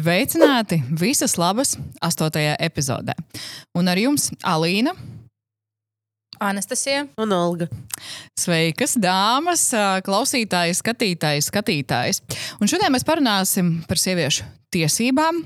[0.00, 0.78] Sveicināti!
[0.96, 1.74] Visas labas!
[2.00, 3.12] Astotajā epizodē.
[3.76, 4.94] Un ar jums Alīna.
[6.40, 7.66] Anastasija un Olga.
[8.40, 9.66] Sveikas, dāmas,
[10.06, 12.22] klausītāji, skatītāji, skatītājs.
[12.62, 15.42] Un šodien mēs parunāsim par sieviešu tiesībām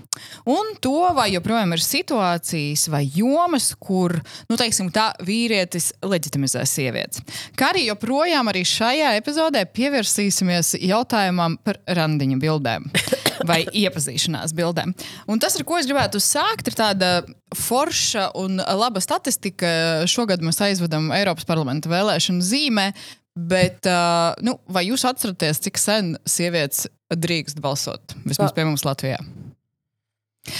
[0.53, 4.15] un to, vai joprojām ir situācijas vai jomas, kur,
[4.51, 7.25] nu, teiksim, tā vīrietis leģitimizē sievietes.
[7.59, 12.91] Kā arī joprojām arī šajā epizodē pievērsīsimies jautājumam par randiņu bildēm
[13.49, 14.95] vai iepazīšanās bildēm.
[15.31, 17.11] Un tas, ar ko es gribētu sākt, ir tāda
[17.55, 20.05] forša un laba statistika.
[20.11, 22.91] Šogad mēs aizvedam Eiropas parlamenta vēlēšanu zīmē.
[23.35, 28.15] Bet, uh, nu, vai jūs atceraties, cik sen sievietes drīkst balsot?
[28.23, 29.19] Vismaz pie mums Latvijā.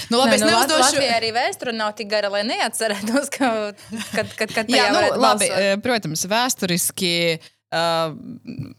[0.09, 0.81] Nu, labi, Nē, nu, neuzdošu...
[0.81, 3.51] Latvijā arī vēsture nav tik gara, lai neatcerētos, ka,
[4.15, 5.83] kad, kad, kad Jā, nu, labi, balsot.
[5.85, 7.11] protams, vēsturiski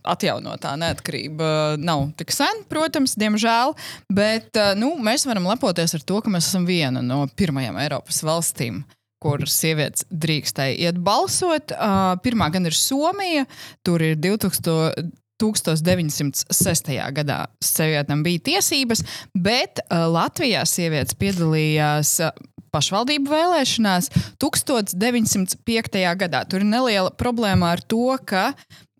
[0.06, 1.48] atjaunotā neatkarība
[1.82, 3.74] nav tik sen, protams, diemžēl,
[4.12, 8.22] bet uh, nu, mēs varam lepoties ar to, ka mēs esam viena no pirmajām Eiropas
[8.26, 8.84] valstīm.
[9.22, 11.72] Kur sievietes drīkstēja iet balsot.
[11.72, 13.46] Uh, pirmā gan ir Somija,
[13.86, 15.08] tur ir 2000,
[15.40, 16.92] 1906.
[17.16, 22.44] gadā sievietēm bija tiesības, bet uh, Latvijā sievietes piedalījās uh,
[22.76, 24.10] pašvaldību vēlēšanās
[24.42, 26.02] 1905.
[26.20, 26.44] gadā.
[26.48, 28.50] Tur ir neliela problēma ar to, ka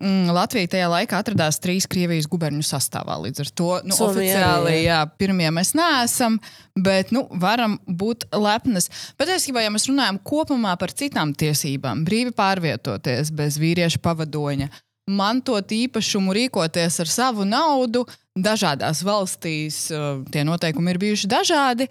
[0.01, 3.17] mm, Latvija tajā laikā atradās trīs Krievijas guberņu sastāvā.
[3.25, 4.81] Līdz ar to nu, Somijā, oficiāli jā.
[4.87, 6.39] Jā, pirmie mēs neesam,
[6.77, 8.89] bet nu, varam būt lepnas.
[9.19, 14.71] Patiesībā, ja mēs runājam kopumā par citām tiesībām, brīvi pārvietoties bez vīrieša pavadoņa
[15.07, 18.03] mantot īpašumu, rīkoties ar savu naudu.
[18.37, 21.87] Dažādās valstīs uh, tie noteikumi ir bijuši dažādi,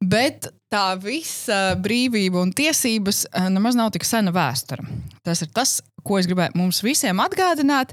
[0.00, 4.86] bet tā visa brīvība un tiesības uh, nemaz nav tik sena vēsture.
[5.26, 7.92] Tas ir tas, ko es gribēju mums visiem atgādināt.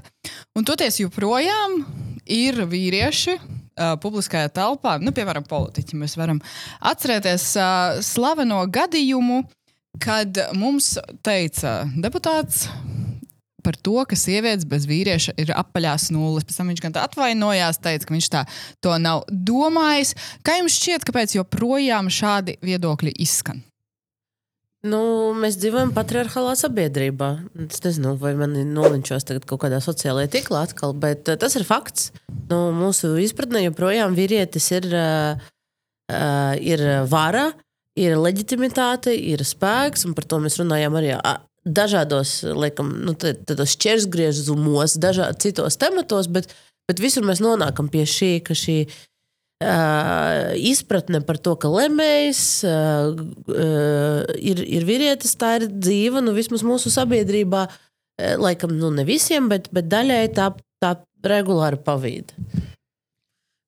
[0.56, 1.82] Un toties joprojām
[2.24, 5.98] ir vīrieši, uh, publiskajā telpā, nu, piemēram, politiķi.
[6.00, 6.40] Mēs varam
[6.80, 9.42] atcerēties uh, slaveno gadījumu,
[10.02, 10.94] kad mums
[11.26, 12.68] teica deputāts
[13.68, 16.46] par to, ka sievietes bez vīrieša ir apaļās nulles.
[16.48, 18.44] Pēc tam viņš gan atvainojās, teica, ka viņš tā
[18.84, 20.14] to nav domājis.
[20.46, 23.60] Kā jums šķiet, kāpēc joprojām šādi viedokļi izskan?
[24.86, 25.00] Nu,
[25.34, 27.32] mēs dzīvojam patriarchālā sabiedrībā.
[27.66, 31.66] Es nezinu, vai man nolinčos tagad kaut kādā sociālajā tīklā atkal, bet uh, tas ir
[31.66, 32.12] fakts.
[32.48, 35.50] Nu, mūsu izpratnē joprojām vīrietis ir, uh,
[36.62, 37.48] ir vara,
[37.98, 41.12] ir leģitimitāte, ir spēks, un par to mēs runājām arī
[41.74, 46.50] dažādos laikam, nu, šķērsgriezumos, dažādos citos tematos, bet,
[46.88, 53.12] bet visur mēs nonākam pie šī, ka šī uh, izpratne par to, ka lemējs uh,
[53.16, 59.06] uh, ir, ir vīrietis, tā ir dzīva, nu, vismaz mūsu sabiedrībā, uh, laikam, nu, ne
[59.08, 60.50] visiem, bet, bet daļai tā,
[60.82, 60.96] tā
[61.26, 62.34] regulāri pavīd.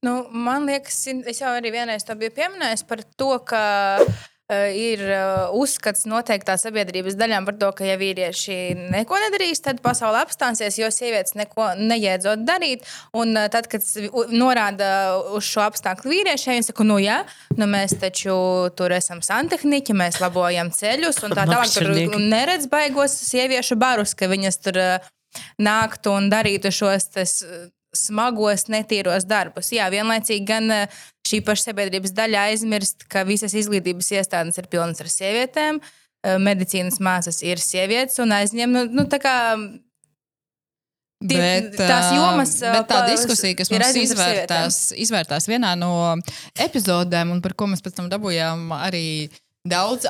[0.01, 3.65] Nu, man liekas, es jau arī vienreiz to biju pieminējis par to, ka
[4.01, 8.57] Eh, ir eh, uzskats noteiktā sabiedrības daļām par to, ka, ja vīrieši
[8.91, 12.87] neko nedarīs, tad pasaule apstāsies, jo sievietes neko neiedzot darīt.
[13.17, 13.87] Un eh, tad, kad
[14.33, 14.91] norāda
[15.37, 17.21] uz šo apstākļu vīriešiem, viņi saka, nu jā,
[17.61, 18.35] nu mēs taču
[18.79, 21.77] tur esam santehniķi, mēs labojam ceļus un tā tālāk.
[21.81, 24.81] Tur neredz baigos sieviešu barus, ka viņas tur
[25.63, 27.37] nāktu un darītu šos tas,
[27.97, 29.73] smagos, netīros darbus.
[29.75, 35.03] Jā, vienlaicīgi gan eh, šī paša sabiedrības daļa aizmirst, ka visas izglītības iestādes ir pilnas
[35.03, 39.07] ar sievietēm, eh, medicīnas māsas ir sievietes un aizņem nu, nu.
[41.21, 46.17] Bet, tās jomas, bet tā diskusija, kas mums izvērtās, izvērtās vienā no
[46.57, 49.29] epizodēm, un par ko mēs pēc tam dabūjām arī
[49.69, 50.09] daudz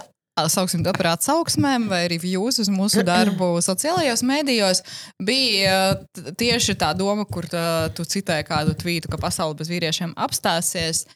[0.51, 4.83] sauksim to par atsauksmēm, vai arī views uz mūsu darbu sociālajos mēdījos,
[5.23, 11.07] bija tieši tā doma, kur tā, tu citēji kādu tvītu, ka pasaule bez vīriešiem apstāsies.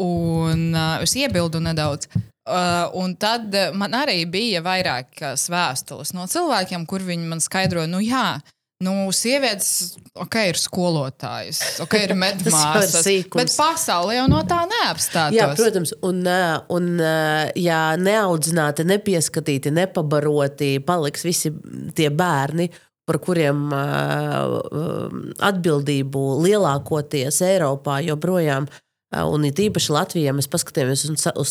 [0.00, 2.08] Un uh, es iebildu nedaudz.
[2.42, 8.00] Uh, un tad man arī bija vairākas vēstules no cilvēkiem, kur viņi man skaidroja, nu
[8.02, 8.51] jā, uh,
[8.82, 13.06] Nu, sievietes, ok, ir skolotājas, ok, ir medmāsas,
[13.36, 15.36] bet pasaule jau no tā neapstājas.
[15.36, 16.22] Jā, protams, un,
[16.72, 16.88] un
[17.58, 21.52] ja neaudzināti, nepieskatīti, nepabaroti paliks visi
[21.96, 22.70] tie bērni,
[23.06, 25.10] par kuriem uh,
[25.42, 28.68] atbildību lielākoties Eiropā joprojām
[29.12, 31.50] Un it īpaši Latvijā mēs paskatāmies uz, uz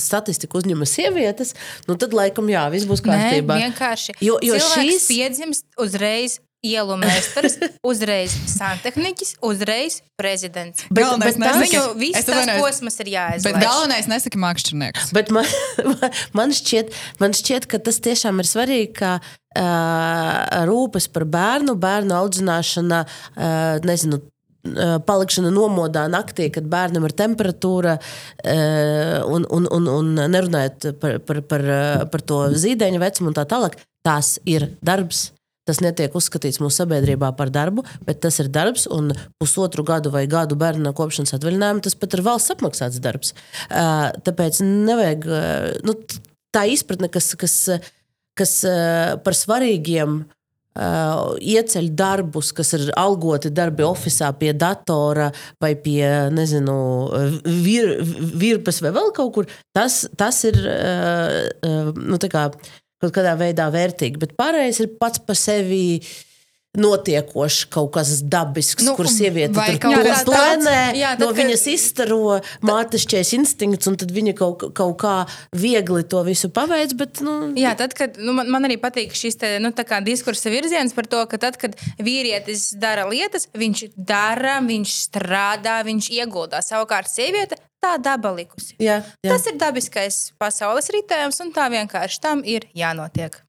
[0.00, 1.52] statistiku, uzņemas sievietes,
[1.90, 3.58] nu tad laikam jā, viss būs kārtībā.
[3.58, 4.16] Nē, vienkārši.
[4.24, 7.56] Jo, jo šīs piedzimst uzreiz ielu meistars,
[7.90, 10.84] uzreiz santehniķis, uzreiz prezidents.
[10.90, 13.48] Bet, galvenais bet viņu viss tas posms ir jāizlaiž.
[13.48, 15.10] Bet galvenais nesaka mākslinieks.
[15.16, 15.48] Bet man,
[16.38, 22.16] man, šķiet, man šķiet, ka tas tiešām ir svarīgi, ka uh, rūpes par bērnu, bērnu
[22.16, 29.92] audzināšana, uh, nezinu, uh, palikšana nomodā naktī, kad bērnam ir temperatūra, uh, un, un, un,
[30.00, 31.70] un nerunājot par, par, par,
[32.12, 35.30] par to zīdaiņa vecumu un tā tālāk, tas ir darbs.
[35.66, 39.10] Tas netiek uzskatīts mūsu sabiedrībā par darbu, bet tas ir darbs, un
[39.40, 43.34] pusotru gadu vai gadu bērnu kopšanas atvaļinājumu tas pat ir valsts apmaksāts darbs.
[43.68, 45.28] Tāpēc nevajag
[45.86, 45.98] nu,
[46.54, 47.58] tā izpratne, kas, kas,
[48.38, 48.56] kas
[49.26, 50.22] par svarīgiem
[50.76, 55.30] Uh, ieceļ darbus, kas ir algoti darbi oficiālā, pie datora
[55.62, 56.04] vai pie,
[56.36, 56.74] nezinu,
[57.64, 57.94] vir,
[58.36, 60.58] virpas vai vēl kaut kur, tas, tas ir
[61.96, 62.50] nu, kā,
[63.02, 64.20] kaut kādā veidā vērtīgi.
[64.22, 66.00] Bet pārējais ir pats par sevi
[66.78, 71.66] notiekošs, kaut kas dabisks, nu, kur sieviete tur kaut kā plēnē, jā, tad, no viņas
[71.72, 75.14] izstaro mātešķais instinkts, un tad viņa kaut, kaut kā
[75.56, 76.96] viegli to visu paveic.
[76.98, 77.36] Bet, nu...
[77.58, 79.72] Jā, tad, kad nu, man, man arī patīk šis te, nu,
[80.06, 86.12] diskursa virziens par to, ka tad, kad vīrietis dara lietas, viņš dara, viņš strādā, viņš
[86.18, 86.70] ieguldās.
[86.72, 88.76] Savukārt sieviete tā daba likusi.
[88.82, 89.32] Jā, jā.
[89.32, 93.45] Tas ir dabiskais pasaules ritējums, un tā vienkārši tam ir jānotiek.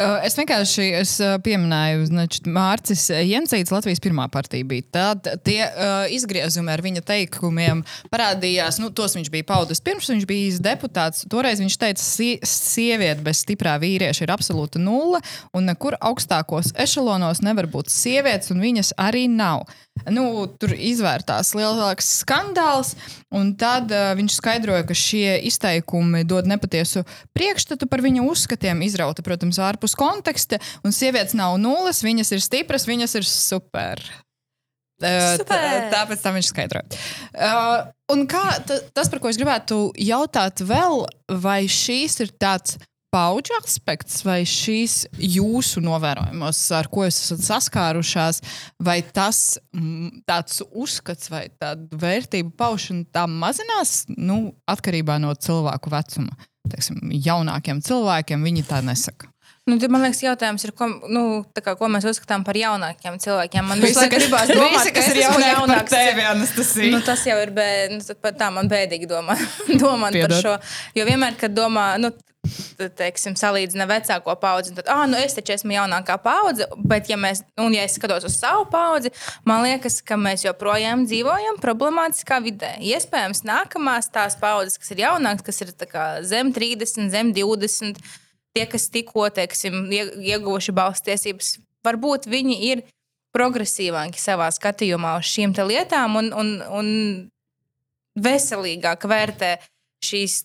[0.00, 1.10] Es vienkārši es
[1.44, 4.86] pieminēju, ka Mārcis Jensīts, Latvijas pirmā partija bija.
[4.96, 7.82] Tad tie uh, izgriezumi ar viņa teikumiem
[8.12, 11.26] parādījās, nu, tos viņš bija paudis pirms viņš bija deputāts.
[11.30, 15.20] Toreiz viņš teica, ka sieviete bez stiprā vīrieša ir absolūta nulle,
[15.52, 19.66] un nekur augstākos ešalonos nevar būt sievietes, un viņas arī nav.
[20.08, 22.94] Nu, tur izvērtās lielāks skandāls,
[23.34, 27.04] un tad uh, viņš skaidroja, ka šie izteikumi dod nepatiesu
[27.36, 30.60] priekšstatu par viņa uzskatiem, izrauta, protams, ārpus konteksta.
[30.86, 34.02] Un sievietes nav nulles, viņas ir stipras, viņas ir super.
[35.00, 35.40] Uh.
[35.40, 37.00] Tāpēc tā viņš skaidroja.
[37.32, 41.06] Uh, un kā, tas, par ko es gribētu jautāt vēl,
[41.40, 42.76] vai šīs ir tāds
[43.14, 48.42] paudžu aspekts, vai šīs jūsu novērojumos, ar ko jūs esat saskārušās,
[48.82, 49.58] vai tas
[50.30, 56.38] tāds uzskats vai tāda vērtību paušana tā mazinās nu, atkarībā no cilvēku vecuma?
[56.70, 59.30] Teiksim, jaunākiem cilvēkiem viņi tā nesaka.
[59.68, 61.22] Nu, man liekas, jautājums ir, ko, nu,
[61.52, 63.66] kā, ko mēs uzskatām par jaunākiem cilvēkiem.
[63.68, 66.92] Man visu laiku gribās domāt, visi, kas ir jaunāks par tevi, Anastasija.
[66.94, 68.00] Nu, tas jau ir bē, nu,
[68.40, 69.36] tā man bēdīgi domā,
[69.82, 70.32] domāt Piedod.
[70.32, 70.56] par šo.
[70.96, 72.10] Jo vienmēr, kad domā, nu,
[72.96, 77.42] teiksim, salīdzina vecāko paudzi, tad, ah, nu es taču esmu jaunākā paudze, bet, ja, mēs,
[77.60, 79.12] un, ja es skatos uz savu paudzi,
[79.48, 82.74] man liekas, ka mēs joprojām dzīvojam problemātiskā vidē.
[82.92, 85.74] Iespējams, nākamās tās paudzes, kas ir jaunākas, kas ir
[86.28, 88.00] zem 30, zem 20,
[88.56, 92.86] tie, kas tikko teiksim, ieguvuši balsts tiesības, varbūt viņi ir
[93.36, 96.88] progresīvāki savā skatījumā uz šīm lietām un, un, un
[98.18, 99.52] veselīgāk vērtē
[100.04, 100.40] šīs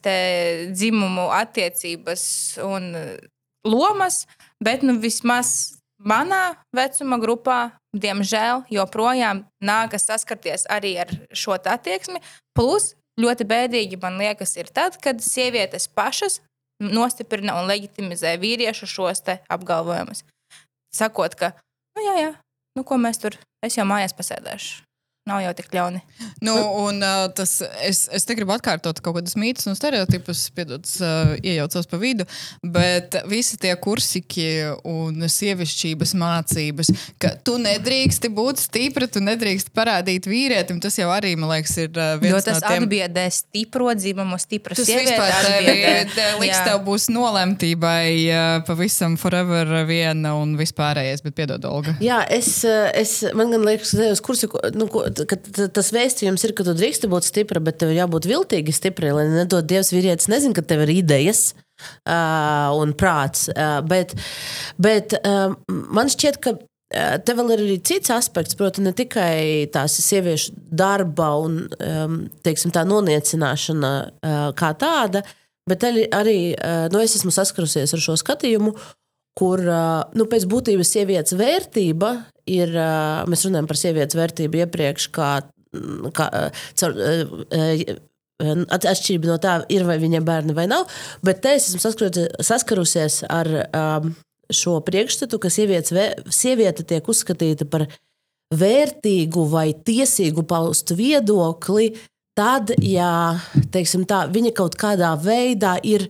[0.76, 2.26] dzimumu attiecības
[2.66, 2.92] un
[3.66, 4.26] lomas,
[4.64, 7.60] bet nu, vismaz manā vecuma grupā,
[7.96, 12.22] diemžēl, joprojām nākas saskarties arī ar šo attieksmi.
[12.56, 16.42] Plus, ļoti bēdīgi man liekas, ir tad, kad sievietes pašas
[16.84, 20.26] nostiprina un leģitimizē vīriešu šos apgalvojumus.
[20.96, 21.54] Sakot, ka,
[21.96, 22.34] nu, jā, jā,
[22.78, 24.84] nu, ko mēs tur, es jau mājās pasēdēšu.
[25.26, 26.04] Nav jau tik ļauni.
[26.46, 30.86] Nu, un, uh, tas, es, es te gribu atkārtot kaut kādus mītus un stereotipus, piedod,
[31.02, 32.28] uh, iejaucos pa vidu,
[32.62, 34.46] bet visi tie kursiki
[34.86, 41.34] un sievišķības mācības, ka tu nedrīksti būt stipra, tu nedrīksti parādīt vīrietim, tas jau arī,
[41.42, 42.86] man liekas, ir uh, viens jo tas no tiem.
[42.86, 45.18] atbiedē stipro dzimumu, stipru tas sievieti.
[45.18, 51.66] Tas vispār tevi liks tev būs nolemtībai uh, pavisam forever viena un vispārējais, bet piedod,
[51.66, 51.98] Olga.
[52.06, 52.60] Jā, es,
[52.94, 55.38] es man gan liekas, ka uz kursu, nu, ko, ka
[55.74, 59.68] tas vēstījums ir, ka tu drīksti būt stipra, bet tev jābūt viltīgi stiprai, lai nedod
[59.68, 60.30] Dievs vīrietis.
[60.32, 61.54] Nezinu, ka tev ir idejas.
[62.08, 63.50] Uh, un prāts.
[63.52, 64.14] Uh, bet
[64.80, 69.68] bet uh, man šķiet, ka uh, te vēl ir arī cits aspekts, proti, ne tikai
[69.74, 71.66] tās sieviešu darba un
[72.48, 75.26] teiksim, tā noniecināšana uh, kā tāda,
[75.68, 78.72] bet arī, arī uh, nu, es esmu saskarusies ar šo skatījumu,
[79.36, 79.62] kur
[80.16, 82.12] nu, pēc būtības sievietes vērtība
[82.48, 82.72] ir.
[83.30, 85.32] Mēs runājam par sievietes vērtību iepriekš, kā,
[86.16, 86.28] kā
[86.80, 87.00] caur,
[88.40, 90.88] atšķirība no tā, ir vai viņai bērni vai nav.
[91.26, 91.84] Bet te es esmu
[92.44, 93.52] saskarusies ar
[94.54, 97.88] šo priekšstatu, ka sieviete tiek uzskatīta par
[98.56, 101.94] vērtīgu vai tiesīgu paust viedokli.
[102.36, 103.40] Tad, ja
[103.72, 106.10] teiksim, tā, viņa kaut kādā veidā ir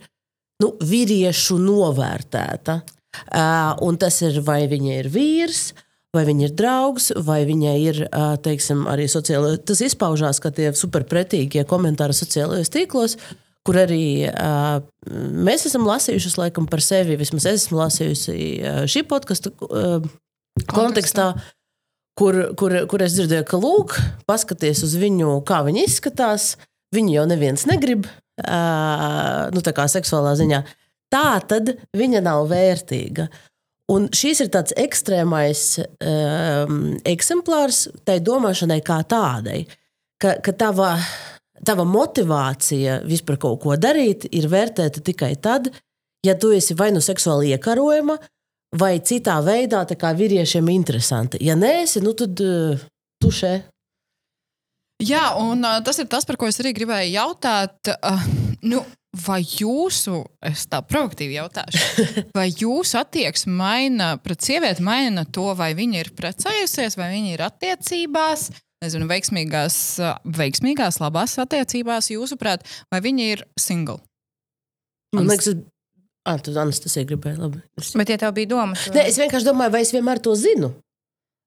[0.64, 2.80] nu, vīriešu novērtēta.
[3.30, 5.70] Uh, un tas ir vai viņa ir vīrs,
[6.16, 8.04] vai viņa ir draugs, vai viņai ir
[8.46, 9.60] teiksim, arī sociālais.
[9.68, 13.18] Tas izpaužās, ka tie superpretīgie komentāri sociālajos tīklos,
[13.66, 14.78] kur arī uh,
[15.10, 20.00] mēs esam lasījuši laikam par sevi, vismaz es esmu lasījusi uh, šī podkāstu uh,
[20.72, 21.34] kontekstā.
[22.16, 23.98] kur, kur, kur es dzirdēju, ka, lūk,
[24.30, 26.56] paskaties uz viņu, kā viņi izskatās.
[26.96, 30.62] Viņu jau neviens negrib, uh, nu, tā kā seksuālā ziņā.
[31.16, 33.30] Tā tad viņa nav vērtīga.
[33.94, 39.60] Un šīs ir tāds ekstrēmais um, eksemplārs tai domāšanai kā tādai,
[40.22, 40.96] ka, ka tava,
[41.64, 45.70] tava motivācija vispār kaut ko darīt ir vērtēta tikai tad,
[46.26, 48.18] ja tu esi vai nu seksuāli iekarojama,
[48.76, 51.40] vai citā veidā vīriešiem interesanti.
[51.46, 52.82] Ja nē, esi, nu tad uh,
[53.22, 53.54] tušē.
[55.06, 57.94] Jā, un uh, tas ir tas, par ko es arī gribēju jautāt.
[58.00, 58.28] Uh,
[58.64, 58.82] nu,
[59.26, 62.06] vai jūsu, es tā proaktīvi jautāšu,
[62.38, 67.46] vai jūsu attieksme maina pret sievieti, maina to, vai viņa ir precējusies, vai viņa ir
[67.48, 68.50] attiecībās,
[68.86, 69.78] nezinu, veiksmīgās,
[70.40, 74.02] veiksmīgās labās attiecībās, jūsuprāt, vai viņa ir single?
[75.16, 75.56] Man liekas,
[76.26, 77.60] Ah, tu Anastasija gribēji, labi.
[77.78, 77.92] Es...
[77.94, 78.98] Bet, ja tev bija domas, tad...
[78.98, 80.72] Nē, es vienkārši domāju, vai es vienmēr to zinu.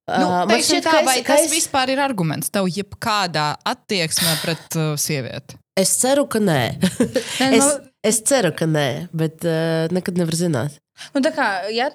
[0.09, 1.51] Nu, uh, man šķiet, tā, vai es, tas es...
[1.53, 5.59] vispār ir arguments tev jebkādā attieksmē pret uh, sievieti?
[5.79, 6.61] Es ceru, ka nē.
[7.41, 7.89] nē es, nu...
[8.11, 10.79] es ceru, ka nē, bet uh, nekad nevar zināt.
[11.15, 11.93] Nu, tā kā, ja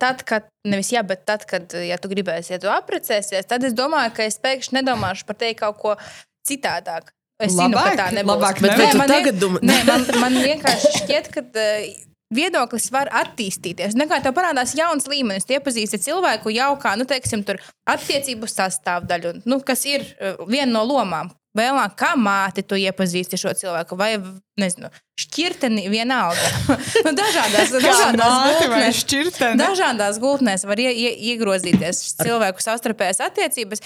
[0.00, 3.76] tad, kad, nevis jā, bet tad, kad ja tu gribēsi, ja tu apprecēsies, tad es
[3.76, 5.96] domāju, ka es pēkšņi nedomāšu par tevi kaut ko
[6.48, 7.12] citādāk.
[7.40, 8.34] Es labāk, zinu, ka tā nebūs.
[8.34, 9.60] Labāk, bet, bet man, tagad domā...
[9.64, 11.44] nē, man, man vienkārši šķiet, ka
[12.36, 13.96] viedoklis var attīstīties.
[13.98, 19.38] Nekā tev parādās jauns līmenis, tu iepazīsti cilvēku jau kā, nu, teiksim, tur attiecību sastāvdaļu,
[19.48, 21.32] nu, kas ir uh, viena no lomām.
[21.56, 24.12] Vēlāk, kā māte tu iepazīsti šo cilvēku, vai
[24.60, 26.46] nezinu, šķirteni vienalga.
[27.06, 29.02] nu, dažādās, dažādās, gultnēs,
[29.58, 33.82] dažādās gultnēs var ie, ie, iegrozīties cilvēku savstarpējās attiecības.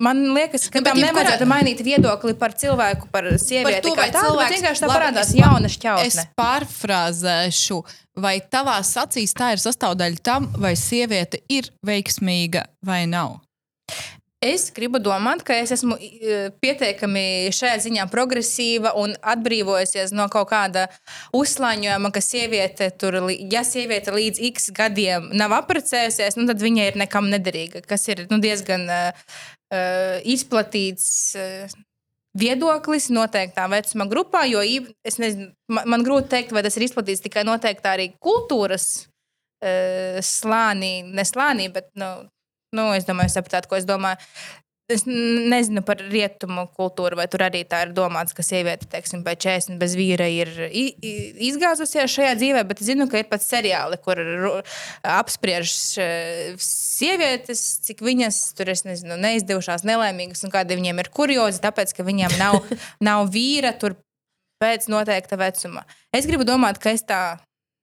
[0.00, 1.50] Man liekas, ka nu, tam nevajadzētu kurā...
[1.50, 3.90] mainīt viedokli par cilvēku, par sievieti.
[3.92, 6.06] Par to, tādu, vienkārši tā labi, parādās jauna šķautne.
[6.08, 7.82] Es pārfrāzēšu,
[8.22, 13.42] vai tavā acīs tā ir sastāvdaļa tam, vai sieviete ir veiksmīga vai nav.
[14.40, 15.98] Es gribu domāt, ka es esmu
[16.64, 20.86] pietiekami šajā ziņā progresīva un atbrīvojusies no kaut kāda
[21.36, 26.96] uzslāņojuma, ka sieviete tur, ja sieviete līdz x gadiem nav apprecējusies, nu, tad viņa ir
[27.02, 27.84] nekam nederīga.
[27.84, 29.12] Tas ir nu, diezgan uh,
[30.24, 31.12] izplatīts.
[31.36, 31.78] Uh,
[32.40, 34.60] Viedoklis noteiktā vecuma grupā, jo
[35.02, 40.20] es nezinu, man, man grūti pateikt, vai tas ir izplatīts tikai noteiktā arī kultūras uh,
[40.24, 42.14] slānī, ne slānī, bet nu,
[42.76, 44.20] Nu, es domāju, sapratāt, ko es domāju.
[44.90, 49.44] Es nezinu par rietumu kultūru, vai tur arī tā ir domāts, ka sieviete, teiksim, pēc
[49.44, 50.50] 40 bez vīra ir
[51.46, 54.18] izgāzusies šajā dzīvē, bet es zinu, ka ir pat seriāli, kur
[55.06, 55.70] apspriež
[56.58, 62.34] sievietes, cik viņas tur, nezinu, neizdevušās, nelaimīgas un kādi viņiem ir kuriozi, tāpēc, ka viņiem
[62.42, 62.58] nav,
[63.10, 63.94] nav vīra tur
[64.58, 65.86] pēc noteikta vecuma.
[66.10, 67.22] Es gribu domāt, ka es tā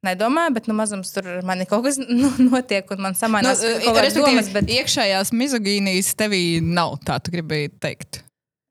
[0.06, 4.00] nedomāju, bet nu, mazums tur man kaut kas nu, notiek, un man samainās nu, kaut
[4.02, 4.52] kādas domas.
[4.54, 4.70] Bet...
[4.78, 8.22] Iekšējās mizogīnijas tevī nav, tā tu gribēji teikt.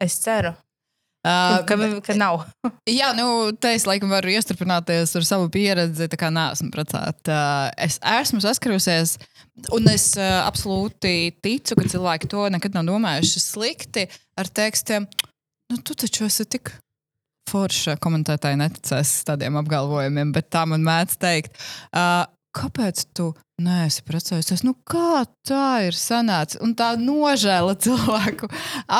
[0.03, 0.55] Es ceru.
[1.27, 1.75] Uh, ka,
[2.07, 2.45] ka nav.
[3.01, 6.07] jā, nu, te es laikam varu iestrādāties ar savu pieredzi.
[6.13, 7.39] Tā kā neesmu precēta.
[7.83, 9.17] Es esmu saskarusies,
[9.75, 14.07] un es uh, absolūti ticu, ka cilvēki to nekad nav domājuši slikti
[14.39, 15.09] ar tekstiem.
[15.73, 16.71] Nu, tu taču esi tik
[17.51, 21.61] forša komentētāja neticēs tādiem apgalvojumiem, bet tā man mēdz teikt.
[21.91, 22.25] Uh,
[22.57, 24.65] kāpēc tu neesi precējies?
[24.65, 26.61] Nu, kā tā ir sanācis?
[26.65, 28.49] Un tā nožēla cilvēku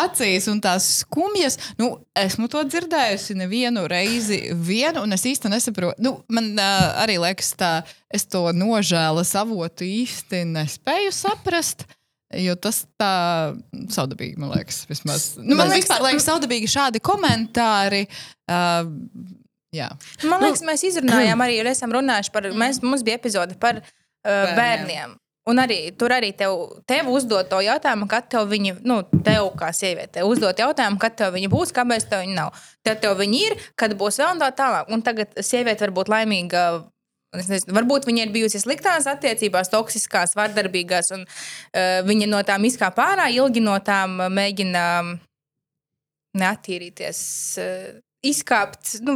[0.03, 1.59] acīs un tās skumjas.
[1.81, 6.05] Nu, esmu to dzirdējusi nevienu reizi, vienu, un es īsti nesaprotu.
[6.05, 7.73] Nu, man uh, arī liekas, tā,
[8.13, 11.89] es to nožēlas avotu īsti nespēju saprast.
[12.35, 13.11] Jo tas tā
[13.95, 15.29] saudabīgi, man liekas, vismaz.
[15.39, 18.03] Nu, man liekas, vispār liekas saudabīgi šādi komentāri.
[18.51, 18.89] Uh,
[19.77, 19.93] jā.
[20.27, 23.79] Man liekas, nu, mēs izrunājām arī, un esam runājuši par, mēs, mums bija epizode par
[23.79, 23.87] uh,
[24.27, 24.59] bērniem.
[24.59, 25.15] bērniem.
[25.47, 26.57] Un arī tur arī tev,
[26.91, 31.37] tev uzdod to jautājumu, kad tev viņi, nu, tev kā sieviete, uzdod jautājumu, kad tev
[31.37, 32.57] viņi būs, kāpēc tev viņi nav.
[32.83, 34.91] Tad tev viņi ir, kad būs vēl un tā tālāk.
[34.91, 36.65] Un tagad sieviete var būt laimīga
[37.35, 43.11] Nezinu, varbūt viņa ir bijusi sliktās attiecībās, toksiskās, vardarbīgās, un uh, viņa no tām izkāpa
[43.13, 44.85] ārā, ilgi no tām mēģina
[46.39, 47.23] neattīrīties.
[47.61, 49.13] Uh, Izkāpt, nu,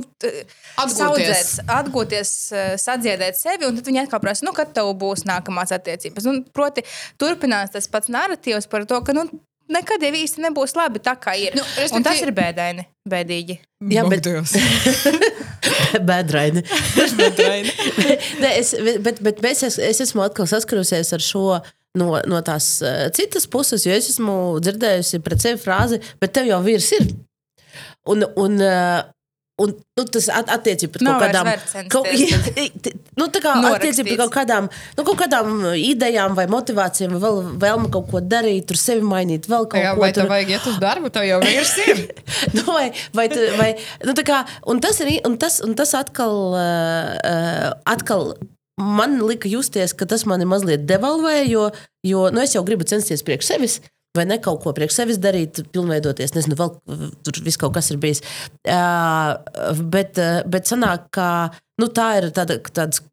[0.79, 2.33] atgūties, saudzēt, atgūties,
[2.79, 6.29] sadziedēt sevi, un tad viņi atkal prasa, nu, kad tev būs nākamās attiecības.
[6.31, 6.85] Un, proti,
[7.19, 9.25] turpinās tas pats narratīvs par to, ka nu,
[9.73, 11.57] nekad jau īsti nebūs labi tā, kā ir.
[11.59, 12.07] Nu, respektīvi...
[12.07, 13.59] Tas ir bēdaini, bēdīgi.
[13.95, 14.27] Jā, bet
[16.09, 16.63] Bēdraini.
[18.43, 21.45] Nē, es, bet, bet es, es esmu atkal saskarusies ar šo
[21.99, 26.51] no, no tās uh, citas puses, jo es esmu dzirdējusi pret sevi frāzi, bet tev
[26.51, 27.09] jau vīrs ir.
[28.11, 29.01] Un, un, uh,
[29.61, 31.49] un, nu, tas at, attiecībā pret kaut vairs kādām.
[31.51, 32.39] vērts censties Kaut, jā,
[32.87, 33.55] t- nu, kā
[34.23, 38.81] kaut kādām, nu, kaut kādām idejām vai motivācijām, vai vēl, vēlme kaut ko darīt, tur
[38.81, 40.33] sevi mainīt, vēl kaut Jā, ko vai tev tur.
[40.33, 42.05] vajag iet uz darbu, tev jau vīrs ir.
[42.57, 42.87] nu, vai,
[43.17, 43.71] vai, tu, vai,
[44.09, 44.41] nu, kā,
[44.73, 48.35] un, tas ir, un, tas, un tas atkal, uh, atkal
[48.81, 51.65] man lika justies, ka tas mani mazliet devalvēja, jo,
[52.09, 53.81] jo nu, es jau gribu censties priekš sevis.
[54.19, 56.73] Vai ne kaut ko priekš sevis darīt, pilnveidoties, nezinu, vēl
[57.23, 58.19] tur viss kaut kas ir bijis.
[58.67, 59.37] Uh,
[59.93, 61.27] bet, uh, bet sanāk, ka
[61.79, 63.05] nu, tā ir tāda, tāds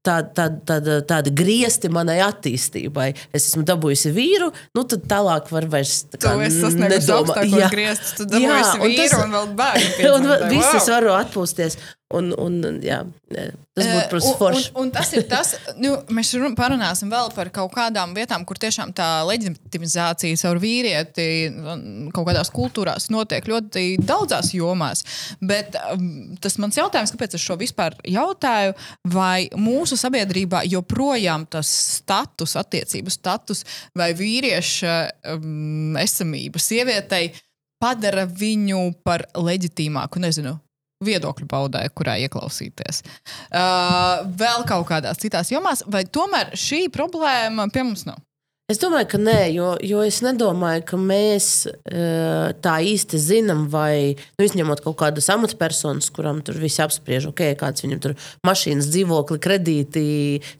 [0.00, 3.10] tāda, tāda, tāda, tāda griezti manai attīstībai.
[3.36, 8.48] Es esmu dabūjusi vīru, nu tad tālāk var vairs tā sasniegusi augstākos griestus, tu dabūsi
[8.48, 10.12] Jā, un vīru tas- un vēl bērnu.
[10.16, 10.94] Un viss es Wow!
[10.96, 11.76] varu atpūsties.
[12.10, 14.70] Un, un, jā, tas būtu Eh, par un- foršu.
[14.74, 18.58] Un, un tas ir tas, nu, mēs run- parunāsim vēl par kaut kādām vietām, kur
[18.58, 21.26] tiešām tā leģitimizācija caur vīrieti
[22.12, 25.04] kaut kādās kultūrās notiek ļoti daudzās jomās.
[25.40, 28.74] Bet um, tas mans jautājums, kāpēc es šo vispār jautāju,
[29.14, 33.62] vai mūsu sabiedrībā joprojām tas status, attiecību status
[33.94, 34.96] vai vīrieša
[35.36, 37.30] um, esamība sievietei
[37.80, 40.56] padara viņu par leģitīmāku, nezinu,
[41.04, 43.04] viedokļu paudē, kurā ieklausīties.
[43.48, 48.20] Uh, vēl kaut kādās citās jomās, vai tomēr šī problēma pie mums nav?
[48.70, 54.14] Es domāju, ka nē, jo, jo es nedomāju, ka mēs eh, tā īsti zinām, vai
[54.14, 58.14] nu, izņemot kaut kādas amatpersonas, kurām tur viss apspriež, ok, kāds viņam tur
[58.46, 60.04] mašīnas, dzīvokli, kredīti,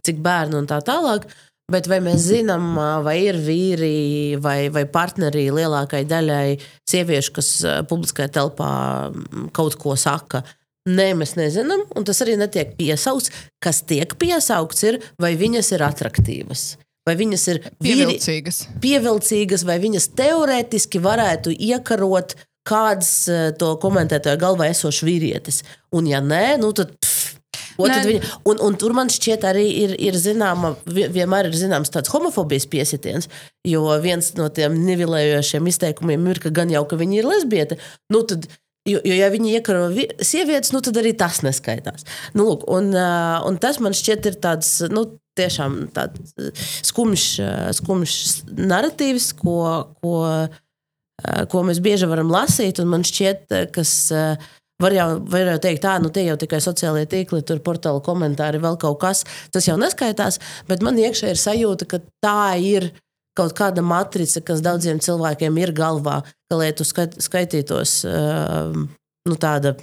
[0.03, 1.29] cik bērnu un tā tālāk.
[1.71, 2.73] Bet vai mēs zinām,
[3.07, 6.47] vai ir vīri vai, vai partneri lielākajai daļai
[6.91, 7.51] sieviešu, kas
[7.91, 8.71] publiskajā telpā
[9.57, 10.43] kaut ko saka?
[10.91, 13.31] Nē, mēs nezinām, un tas arī netiek piesaukts.
[13.63, 16.63] Kas tiek piesaukts, ir vai viņas ir attraktīvas,
[17.07, 18.63] vai viņas ir vīri, Pievilcīgas.
[18.81, 22.35] pievilcīgas, vai viņas teorētiski varētu iekarot
[22.67, 25.63] kāds eh, to komentētāju galvā esošs vīrietis.
[25.97, 26.97] Un, ja nē, nu tad.
[26.99, 27.20] Pff.
[28.11, 32.11] Viņa, un, un tur man šķiet, arī ir, ir zināma, vi- vienmēr ir zināms tāds
[32.13, 33.29] homofobijas piesitiens.
[33.67, 37.79] Jo viens no tiem nevilējošiem izteikumiem ir, ka gan jau ka viņa ir lesbiete,
[38.13, 38.47] nu tad,
[38.89, 42.05] jo, jo ja viņi iekaro vi- sievietes, nu tad arī tas neskaitās.
[42.35, 44.77] Nu, lūk, un, un tas man šķiet ir tāds.
[44.91, 46.33] Nu, Tiešām tāds
[46.85, 47.25] skumjš,
[47.79, 48.15] skumjš
[48.51, 49.55] narratīvs, ko,
[50.03, 50.15] ko,
[51.53, 52.81] ko mēs bieži varam lasīt.
[52.83, 53.93] un Man šķiet, kas
[54.81, 58.63] var jau, var jau teikt, tā, nu tie jau tikai sociālie tīkli, tur portāla komentāri,
[58.63, 59.23] vēl kaut kas.
[59.55, 62.91] Tas jau neskaitās, bet man iekšā ir sajūta, ka tā ir
[63.39, 69.41] kaut kāda matrica, kas daudziem cilvēkiem ir galvā, ka, lai tu skait, skaitītos uh, nu,
[69.41, 69.77] tāda.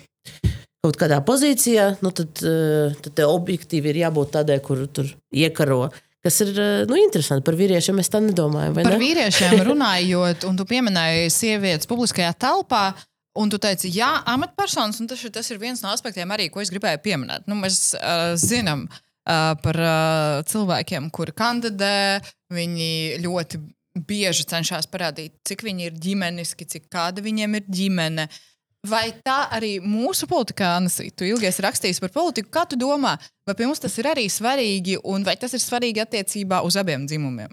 [0.86, 5.88] Kaut kādā pozīcijā, nu tad, uh, tad tev objektīvi ir jābūt tādai, kur tur iekaro.
[6.23, 8.75] Kas ir uh, nu, interesanti par vīriešiem, es tā nedomāju.
[8.75, 9.01] vai Par ne?
[9.01, 12.91] vīriešiem runājot, un tu pieminēji sievietes publiskajā telpā.
[13.38, 16.63] Un tu teici, jā, amatpersonas, un tas ir, tas ir viens no aspektiem, arī, ko
[16.63, 17.45] es gribēju pieminēt.
[17.50, 22.19] Nu, mēs uh, zinām uh, par uh, cilvēkiem, kuri kandidē.
[22.54, 22.89] Viņi
[23.21, 23.62] ļoti
[24.08, 28.28] bieži cenšas parādīt, cik viņi ir ģimeniski, cik kāda viņiem ir ģimene.
[28.88, 33.17] Vai tā arī mūsu politikā, Anasī, tu ilgi esi rakstījis par politiku, kā tu domā,
[33.47, 37.08] vai pie mums tas ir arī svarīgi, un vai tas ir svarīgi attiecībā uz abiem
[37.10, 37.52] dzimumiem?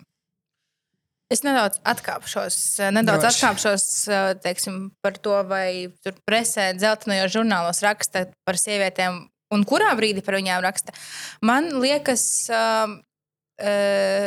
[1.33, 2.57] Es nedaudz atkāpšos,
[2.93, 3.39] nedaudz Droši.
[3.41, 3.85] atkāpšos
[4.45, 9.23] teiksim, par to, vai tur presē, dzeltenajos žurnālos raksta par sievietēm,
[9.55, 10.95] un kurā brīdī par viņām raksta.
[11.45, 12.93] Man liekas, uh,
[13.65, 14.27] uh,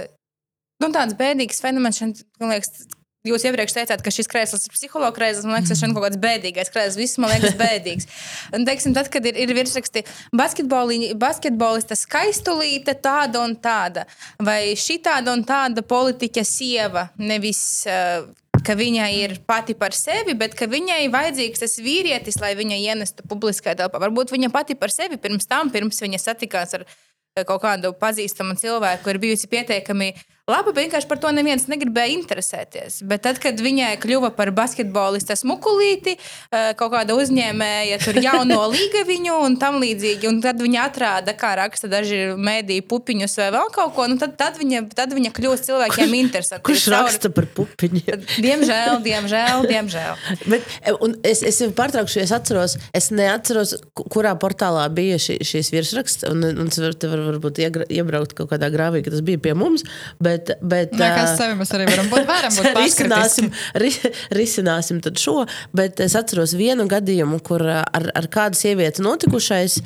[0.81, 2.01] nu, tāds bēdīgs fenomens,
[2.41, 2.87] liekas,
[3.27, 5.47] Jūs iepriekš teicāt, ka šis krēsls ir psihologs krēsls.
[5.47, 6.97] Man liekas, tas ir kaut kāds bēdīgais krēsls.
[6.99, 8.09] Viss man liekas bēdīgs.
[8.55, 14.07] Un, teiksim, tad, kad ir, ir virsraksti basketbolista skaistulīte, tāda un tāda,
[14.43, 17.63] vai šī tāda un tāda politiķa sieva, nevis.
[17.87, 18.27] Uh,
[18.67, 23.25] ka viņai ir pati par sevi, bet ka viņai vajadzīgs tas vīrietis, lai viņa ienestu
[23.29, 24.01] publiskajā telpā.
[24.03, 28.57] Varbūt viņa pati par sevi pirms tam, pirms viņa satikās ar eh, kaut kādu pazīstamu
[28.59, 30.11] cilvēku, ir bijusi pietiekami
[30.47, 33.01] bet vienkārši par to neviens negribēja interesēties.
[33.07, 39.03] Bet tad, kad viņai kļuva par basketbolista smukulīti, eh, kaut kāda uzņēmēja tur jauno līga
[39.09, 43.73] viņu un tam līdzīgi, un tad viņa atrāda, kā raksta daži mēdīju pupiņus vai vēl
[43.75, 46.63] kaut ko, nu tad, tad, viņa, tad viņa kļūst cilvēkiem interesanta.
[46.67, 48.23] Kurš raksta par pupiņiem?
[48.47, 50.23] Diemžēl, diemžēl, diemžēl.
[50.47, 50.95] Bet, e,
[51.27, 56.27] es, es jau pārtraukšu, es atceros, es neatceros, ku- kurā portālā bija šī, šīs virsraksts.
[56.31, 59.83] Un, un varu te var, varbūt iebraukt kaut kādā grāvī, ka tas bija pie mums.
[60.23, 63.81] Bet, bet, Nē, kas ā, sevi mēs arī varam būt, varam būt risināsim, paškritiski.
[63.83, 65.45] ri, risināsim šo.
[65.75, 69.79] Bet es atceros vienu gadījumu, kur ar, ar kādu sievieti notikušais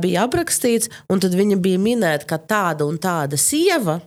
[0.00, 3.98] bija aprakstīts, un tad viņa bija minēta kā tāda un tāda sieva,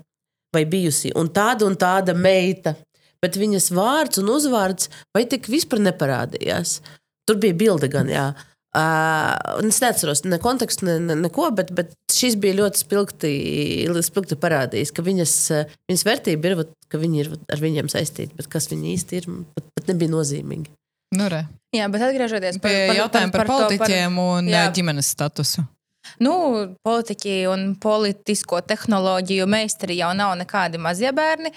[0.53, 2.75] vai bijusi, un tāda un tāda meita.
[3.23, 6.81] Bet viņas vārds un uzvārds vai tik vispār neparādījās.
[7.23, 8.33] Tur bija bilde gan, jā.
[8.33, 13.33] Uh, un es neatceros ne kontekstu, ne, ne, neko, bet, bet šis bija ļoti spilgti,
[14.05, 18.49] spilgti parādījis, ka viņas, uh, viņas vērtība ir, ka viņi ir ar viņiem saistīti, bet
[18.51, 20.73] kas viņi īsti ir, pat, pat nebija nozīmīgi.
[21.13, 21.43] Nu, re.
[21.73, 24.65] Jā, bet atgriežoties Pie jautājuma par, par, par politiķiem to, un jā.
[24.73, 25.65] ģimenes statusu.
[26.23, 26.33] Nu,
[26.85, 31.53] politiķi un politisko tehnoloģiju meistari jau nav nekādi mazie bērni.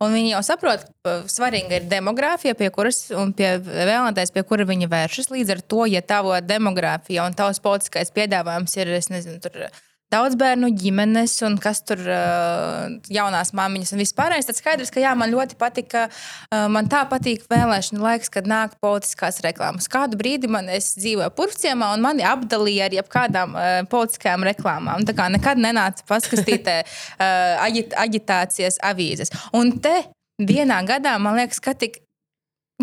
[0.00, 4.90] Viņi jau saprot, ka svarīga ir demogrāfija, pie kuras un pie vēlētājs, pie kura viņi
[4.92, 5.32] vēršas.
[5.34, 9.68] Līdz ar to, ja tava demogrāfija un tavs politiskais piedāvājums ir, nezinu, tur
[10.12, 14.48] daudz bērnu ģimenes, un kas tur uh, jaunās māmiņas un vispārējais.
[14.48, 18.76] Tad skaidrs, ka jā, man ļoti patika, uh, man tā patīk vēlēšana laiks, kad nāk
[18.82, 19.90] politiskās reklāmas.
[19.90, 25.06] Kādu brīdi man es dzīvoju purvciemā, un mani apdalīja ar jebkādām uh, politiskajām reklāmām.
[25.08, 29.34] Tā kā nekad nenāca paskastītē uh, aģit, aģitācijas avīzes.
[29.58, 29.98] Un te
[30.38, 32.02] vienā gadā, man liekas, ka tik,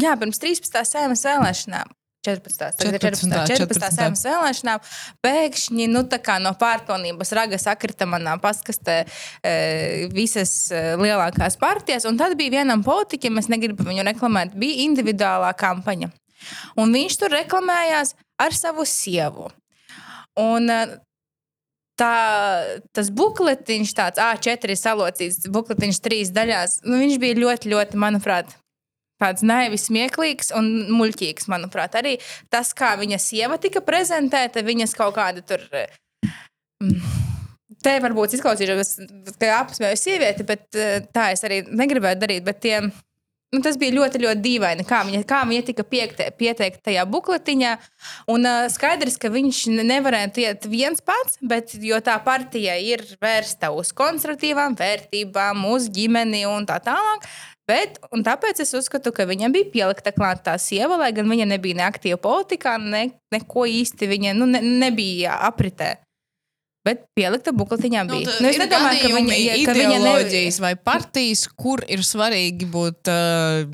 [0.01, 0.83] jā, pirms 13.
[0.91, 2.79] sēmas vēlēšanām 14.
[2.79, 3.01] 14.
[3.03, 3.67] 14.
[3.67, 3.89] 14.
[3.97, 4.83] sēmas vēlēšanām,
[5.25, 6.03] pēkšņi nu,
[6.43, 9.53] no pārpilnības raga sakrita manā paskastē e,
[10.13, 12.07] visas e, lielākās partijas.
[12.09, 16.13] Un tad bija vienam politiķim, es negribu viņu reklamēt, bija individuālā kampaņa.
[16.79, 19.51] Un viņš tur reklamējās ar savu sievu.
[20.39, 20.97] Un, e,
[21.99, 22.15] tā,
[22.95, 28.55] tas bukletiņš, tāds A4 salocīts, bukletiņš trīs daļās, nu, viņš bija ļoti, ļoti, manuprāt,
[29.23, 31.95] tāds naivis, smieklīgs un muļķīgs, manuprāt.
[31.99, 32.17] Arī
[32.53, 35.63] tas, kā viņa sieva tika prezentēta, viņas kaut kāda tur.
[36.83, 36.99] Mm,
[37.83, 38.93] Te varbūt izklausīšos,
[39.39, 42.45] ka apsmēju sievieti, bet eh, tā es arī negribēju darīt.
[42.45, 46.87] Bet tie, nu, tas bija ļoti, ļoti dīvaini, kā viņa, kā viņa tika piekte, pieteikta
[46.89, 47.73] tajā bukletiņā.
[48.31, 53.73] Un uh, skaidrs, ka viņš nevarētu iet viens pats, bet jo tā partija ir vērsta
[53.75, 57.27] uz konservatīvām vērtībām, uz ģimeni un tā tālāk.
[57.63, 57.95] Bet,
[58.27, 62.17] tāpēc es uzskatu, ka viņam bija pielikta klāta tā sieva, lai gan viņa nebija neaktīva
[62.19, 65.93] politikā, ne, neko īsti viņa nu, ne, nebija apritē.
[66.83, 68.27] Bet pielikta bukletiņā bija.
[68.27, 73.71] Nu, Nu, es nedomāju, ka viņa ir ideoloģijas vai partijas, kur ir svarīgi būt uh,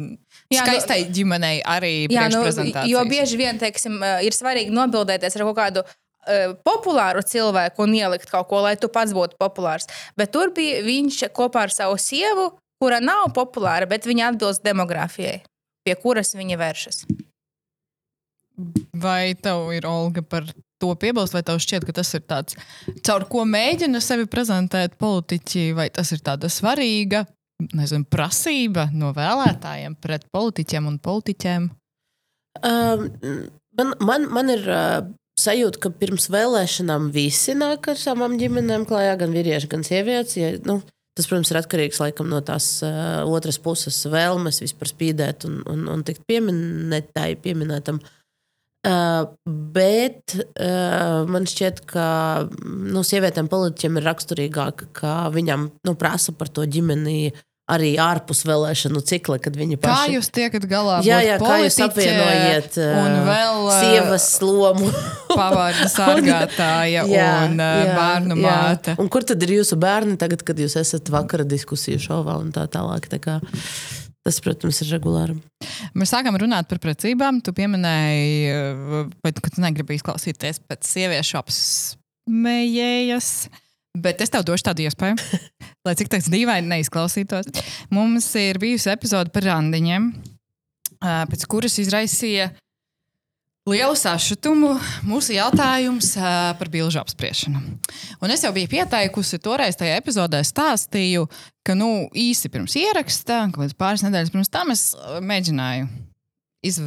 [0.53, 2.43] Jā, nu- skaistai ģimenei arī Jā, nu,
[2.85, 7.97] jo bieži vien teiksim, eh, ir svarīgi nobildēties ar kaut kādu uh, populāru cilvēku un
[7.97, 9.89] ielikt kaut ko, lai tu pats būtu populārs.
[10.13, 15.41] Bet tur bija viņš kopā ar savu sievu, kura nav populāra, bet viņa atbilst demogrāfijai,
[15.85, 17.03] pie kuras viņa vēršas.
[18.99, 20.47] Vai tev ir Olga par
[20.79, 22.55] to piebilst, vai tev šķiet, ka tas ir tāds,
[23.07, 27.25] caur ko mēģina sevi prezentēt politiķi, vai tas ir tāda svarīga
[27.75, 31.69] nezinu, prasība no vēlētājiem pret politiķiem un politiķiem?
[32.65, 33.09] Um,
[33.77, 39.17] man, man, man ir uh, sajūta, ka pirms vēlēšanām visi nāk ar savām ģimenēm klājā,
[39.19, 40.37] gan vīrieši, gan sievietes.
[40.39, 40.79] Ja, nu,
[41.19, 45.83] tas, protams, ir atkarīgs laikam, no tās uh, otras puses vēlmes vispār spīdēt un, un,
[45.91, 47.99] un tikt pieminētai, pieminētam.
[48.87, 49.25] Uh,
[49.75, 52.05] bet uh, man šķiet, ka
[52.63, 57.33] nu, sievietēm politiķiem ir raksturīgāk, ka viņam nu, prasa par to ģimeni
[57.69, 60.99] arī ārpus vēlēšanu cikla, kad viņi Kā paši jūs tiekat galā?
[61.05, 64.89] Jā, jā, kā jūs apvienojat un uh, vēl uh, sievas lomu?
[65.39, 68.97] pavārdu sargātāja un uh, bērnu māte?
[69.01, 72.65] Un kur tad ir jūsu bērni tagad, kad jūs esat vakara diskusiju šovā un tā
[72.71, 73.09] tālāk?
[73.11, 73.37] Tā kā,
[74.25, 75.37] tas, protams, ir regulāri.
[75.97, 77.41] Mēs sākām runāt par precībām.
[77.45, 83.33] Tu pieminēji, ka tu negribi izklausīties pēc sieviešu apsmējējas.
[83.97, 85.17] Bet es tev došu tādu iespēju,
[85.87, 87.49] lai cik tas dīvaini neizklausītos.
[87.93, 90.11] Mums ir bijusi epizode par randiņiem,
[91.01, 92.51] pēc kuras izraisīja
[93.69, 94.75] lielu sašutumu
[95.07, 96.13] mūsu jautājums
[96.59, 97.61] par bilžu apspriešanu.
[98.21, 101.25] Un es jau biju pieteikusi, toreiz tajā epizodē stāstīju,
[101.65, 104.85] ka nu, īsi pirms ieraksta, kaut pāris nedēļas pirms tam es
[105.21, 105.89] mēģināju
[106.65, 106.79] iz,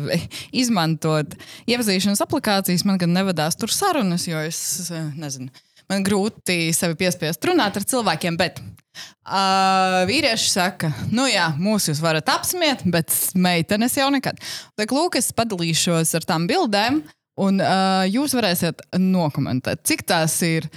[0.55, 1.37] izmantot
[1.67, 2.87] iepazīšanās aplikācijas.
[2.89, 5.51] Man gan nevadās tur sarunas, jo es nezinu
[5.91, 12.03] man grūti sevi piespiest runāt ar cilvēkiem, bet uh, vīrieši saka, nu jā, mūs jūs
[12.05, 14.39] varat apsmiet, bet meitenes jau nekad.
[14.79, 17.03] Kā lūk, es padalīšos ar tām bildēm,
[17.43, 20.71] un uh, jūs varēsiet nokomentēt, cik tās ir.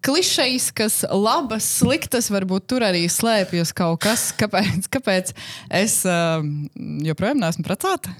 [0.00, 5.34] Klišejiskas, labas, sliktas, varbūt tur arī slēpjas kaut kas, kāpēc, kāpēc
[5.76, 6.40] es uh,
[7.04, 8.14] joprojām neesmu precēta.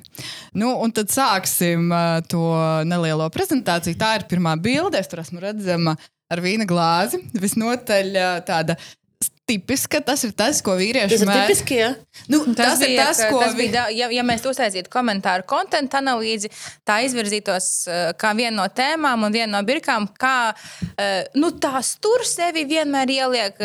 [0.53, 2.45] Nu, un tad sāksim uh, to
[2.85, 3.97] nelielo prezentāciju.
[3.97, 5.01] Tā ir pirmā bilde.
[5.01, 5.97] Es tur esmu redzama
[6.31, 7.21] ar vīna glāzi.
[7.35, 8.17] Visnotaļ
[8.49, 8.77] tāda
[9.51, 9.99] tipiska.
[10.07, 11.89] Tas ir tas, ko vīrieši Tas ir mēdz- tipiski, jā.
[12.31, 13.89] Nu, tas, tas ir tas, ko tas bija.
[13.91, 16.51] Ja, ja mēs uztaisītu komentāru kontekstu analīzi,
[16.87, 17.67] tā izvirzītos
[18.21, 20.53] kā viena no tēmām un viena no birkām, kā
[21.35, 23.59] nu, tās tur sevi vienmēr ieliek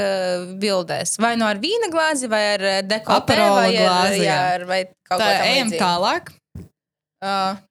[0.57, 1.19] bildēs.
[1.21, 2.65] Vai no ar vīna glāzi, vai ar
[3.05, 5.83] Aperola vai ar, glāzi, jā, ar vai kaut Tā ko ejam tādu.
[5.85, 6.35] tālāk.
[7.21, 7.61] Uh,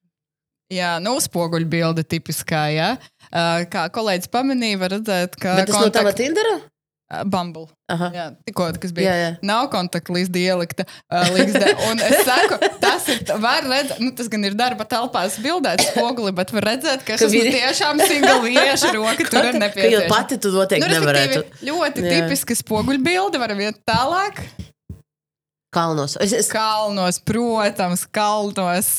[0.73, 2.87] Jā, nu, spoguļbilde tipiskā, jā.
[2.97, 3.14] Uh,
[3.73, 6.61] kā kolēģis pamanīja, var redzēt, ka Bet tas no tava Tindera?
[7.31, 7.67] Bumble.
[7.93, 8.07] Aha.
[8.17, 9.11] Jā, tikko, kas bija.
[9.13, 9.33] Jā, jā.
[9.47, 10.87] Nav kontakta līdz dialekta
[11.37, 11.69] līgzde.
[11.91, 16.33] Un es saku, tas ir, var redzēt, nu, tas gan ir darba telpās bildēt spoguli,
[16.35, 20.11] bet var redzēt, ka šis ir tiešām single vīrieša roka, tur ir nepieciešama.
[20.11, 21.45] pati tu noteikti Nu, nevarētu.
[21.69, 22.15] ļoti Jā.
[22.17, 24.41] tipiska spoguļbilde, varam iet tālāk.
[25.75, 26.17] Kalnos.
[26.23, 28.91] Es, es, Kalnos, protams, kalnos.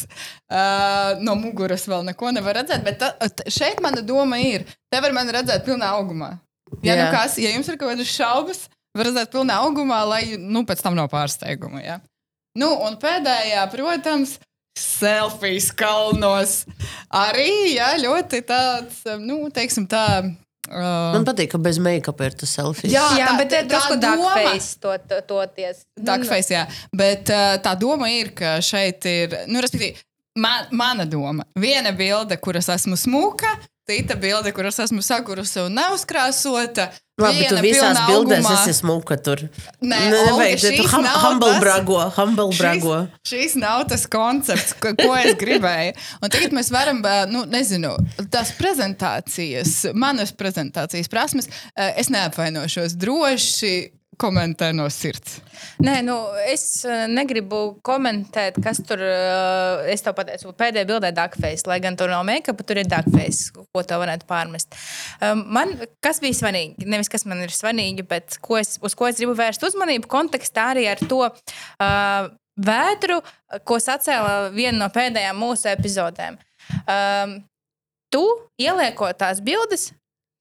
[0.46, 3.14] Uh, no muguras vēl neko nevar redzēt, bet ta,
[3.52, 6.36] šeit mana doma ir, te var mani redzēt pilnā augumā.
[6.84, 7.12] Ja, nu Jā.
[7.14, 10.98] kas, ja jums ir kaut kādas šaubas, var redzēt pilnā augumā, lai nu, pēc tam
[10.98, 11.82] nav pārsteiguma.
[11.86, 12.00] Ja?
[12.60, 14.38] Nu, un pēdējā, protams,
[14.80, 16.64] selfijas kalnos.
[17.16, 20.06] Arī jā, ļoti tāds, nu, teiksim, tā.
[20.66, 22.90] Uh, man patīk, ka bez make-up ir tas selfie.
[22.90, 25.84] Jā, Jā, tā- bet tā drusku doma- darkface to, to, toties.
[26.00, 26.64] Duckface, jā.
[26.96, 30.00] Bet uh, tā doma ir, ka šeit ir, nu, respektīvi,
[30.42, 31.46] man, mana doma.
[31.56, 33.54] Viena bilde, kuras esmu smuka,
[33.90, 36.90] cita bilde, kuras esmu sakurusi un nav skrāsota.
[37.22, 39.46] Labi, tu visās bildēs esi smuka tur.
[39.80, 42.98] Nē, Olga, nevajag, tu hum, humble tas- brago, humble Šis- brago.
[43.24, 45.94] Šis nav tas koncepts, ko, ko es gribēju.
[46.20, 47.00] Un tagad mēs varam,
[47.32, 47.94] nu, nezinu,
[48.34, 51.48] tās prezentācijas, manas prezentācijas prasmes,
[51.96, 53.76] es neapvainošos droši.
[54.22, 55.40] Komentē no sirds.
[55.84, 56.16] Nē, nu,
[56.48, 59.02] es eh, negribu komentēt, kas tur.
[59.02, 62.88] eh, Es tev pateicu, pēdējā bildē ir duckface, lai gan tur nav make-up, tur ir
[62.90, 64.76] duckface, ko tev varētu pārmest.
[65.20, 69.08] Um, Man, kas bija svarīgi, nevis kas man ir svarīgi, bet ko es, uz ko
[69.10, 73.20] es gribu vērst uzmanību, kontekstā arī ar to uh, vētru,
[73.68, 76.40] ko sacēla viena no pēdējām mūsu epizodēm.
[76.88, 77.38] Um,
[78.14, 78.24] tu
[78.62, 79.92] ieliekot tās bildes,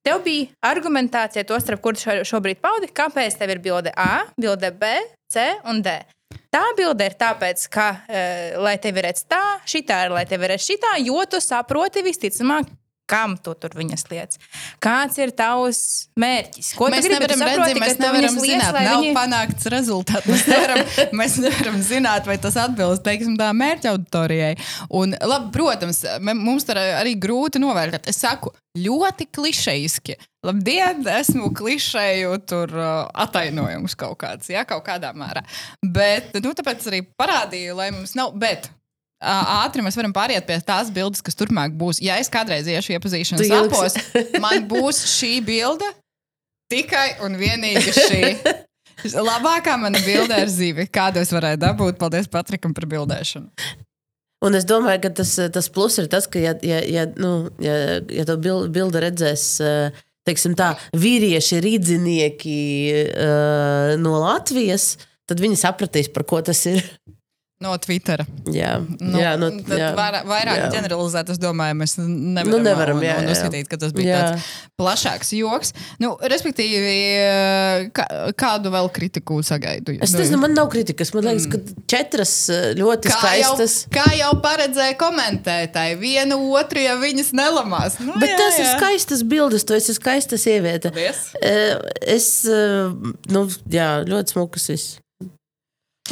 [0.05, 4.71] Tev bija argumentācija, to starp kuru šo- šobrīd paudi, kāpēc tev ir bilde A, bilde
[4.71, 4.90] B,
[5.33, 5.95] C un D.
[6.53, 10.67] Tā bilde ir tāpēc, ka, uh, lai tevi redz tā, šitā ir, lai tevi redz
[10.69, 12.69] šitā, jo tu saproti visticamāk,
[13.11, 14.40] kam tu tur viņas lietas.
[14.83, 15.81] Kāds ir tavs
[16.21, 16.73] mērķis?
[16.79, 20.29] Ko mēs nevaram redzēt, mēs nevaram liec, zināt, lai nav viņi- panākts rezultāts.
[20.31, 20.83] Mēs nevaram,
[21.21, 24.55] mēs nevaram zināt, vai tas atbilst teiksim, tā mērķa auditorijai.
[24.97, 28.09] Un, labi, protams, mums tur arī grūti novērtēt.
[28.12, 30.17] Es saku, ļoti klišejiski.
[30.45, 32.88] Labdien, esmu klišēju tur uh,
[33.25, 35.40] atainojums kaut kāds, jā, kaut kādā mērā.
[35.81, 38.35] Bet, nu, tāpēc arī parādīju, lai mums nav.
[38.37, 38.69] Bet,
[39.24, 42.00] Ātri mēs varam pāriet pie tās bildes, kas turpmāk būs.
[42.04, 45.88] Ja es kādreiz iešu iepazīšanās Tu ieliksi- apos, man būs šī bilde
[46.72, 48.22] tikai un vienīgi šī.
[49.04, 50.87] Labākā mana bilde ir zīve.
[50.92, 51.98] Kādu es varēju dabūt?
[52.00, 53.50] Paldies Patrikam par bildēšanu.
[54.44, 58.00] Un es domāju, ka tas, tas plus ir tas, ka, ja, ja, ja, nu, ja,
[58.12, 62.58] ja bil- bildi redzēs, eh, teiksim tā, vīrieši rīdzinieki
[63.08, 64.94] uh, no Latvijas,
[65.28, 66.80] tad viņi sapratīs, par ko tas ir.
[67.64, 68.27] No Twittera.
[68.53, 69.90] Jā, Nu, jā, nu, tad jā.
[69.96, 70.66] vairāk, jā.
[70.74, 73.31] ģeneralizēt, es domāju, mēs nevaram, Nu, nevaram, jā, jā.
[73.33, 74.18] uzskatīt, ka tas bija Jā.
[74.35, 74.48] tāds
[74.81, 75.72] plašāks joks.
[76.03, 76.92] Nu, respektīvi,
[77.96, 78.05] kā,
[78.38, 79.96] kādu vēl kritiku sagaidu?
[80.05, 81.12] Es nezinu, man nav kritikas.
[81.16, 83.20] Man liekas, ka četras eh, ļoti Mm.
[83.24, 83.74] Kā jau, skaistas.
[83.94, 87.98] kā jau paredzēja komentētāji, viena otru, ja viņas nelamās.
[88.03, 88.74] Nu, Bet jā, tas ir jā.
[88.79, 90.90] skaistas bildes, tu esi skaista sieviete.
[90.92, 91.31] Paldies.
[91.40, 91.79] Eh,
[92.14, 92.90] Es, eh,
[93.33, 94.98] nu, jā, ļoti smukas viss.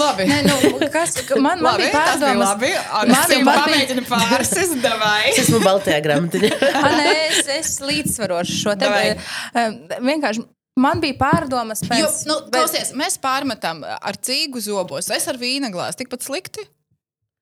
[0.00, 0.24] Labi.
[0.24, 2.48] Nē, nu, kas, ka man, man labi, bija tas bija pārdomas.
[2.48, 2.70] labi.
[3.12, 5.18] Man bija- pamēģina pāris, davai.
[5.34, 6.40] Es esmu Baltajā grāmatā.
[6.48, 8.88] A, nē, es, es līdzsvarošu šo te.
[8.88, 10.46] Eh, Vienkārši
[10.80, 12.00] man bija pārdomas pēc.
[12.00, 16.00] Jo, nu, bet- klausies, mēs pārmetam ar cīgu zobos, es ar vīna glāzi.
[16.00, 16.64] Tikpat slikti?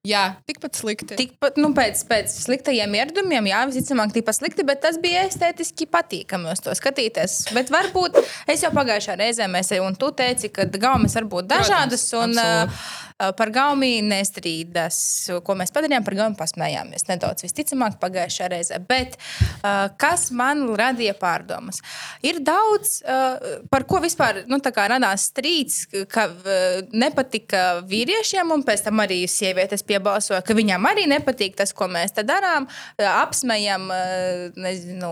[0.08, 1.16] Jā, tikpat slikti.
[1.18, 6.48] Tikpat, nu, pēc, pēc sliktajiem ieradumiem, jā, visticamāk, tikpat slikti, bet tas bija estētiski patīkami
[6.54, 7.50] uz to skatīties.
[7.52, 8.16] Bet varbūt
[8.48, 13.09] es jau pagājušā reizē, mēs, un tu teici, ka gaumas var būt dažādas, un absolūti.
[13.20, 14.98] Uh, par gaumi nestrīdas.
[15.44, 18.80] Ko mēs padarījām, par gaumi pasmējāmies nedaudz, visticamāk, pagājušā reizē.
[18.88, 21.82] Bet uh, kas man radīja pārdomas?
[22.26, 28.86] Ir daudz, uh, par ko vispār nu, radās strīds, ka uh, nepatika vīriešiem, un pēc
[28.88, 32.68] tam arī sievietes piebalsoja, ka viņām arī nepatīk tas, ko mēs darām.
[32.96, 35.10] Uh, Apsmējam uh, nezinu,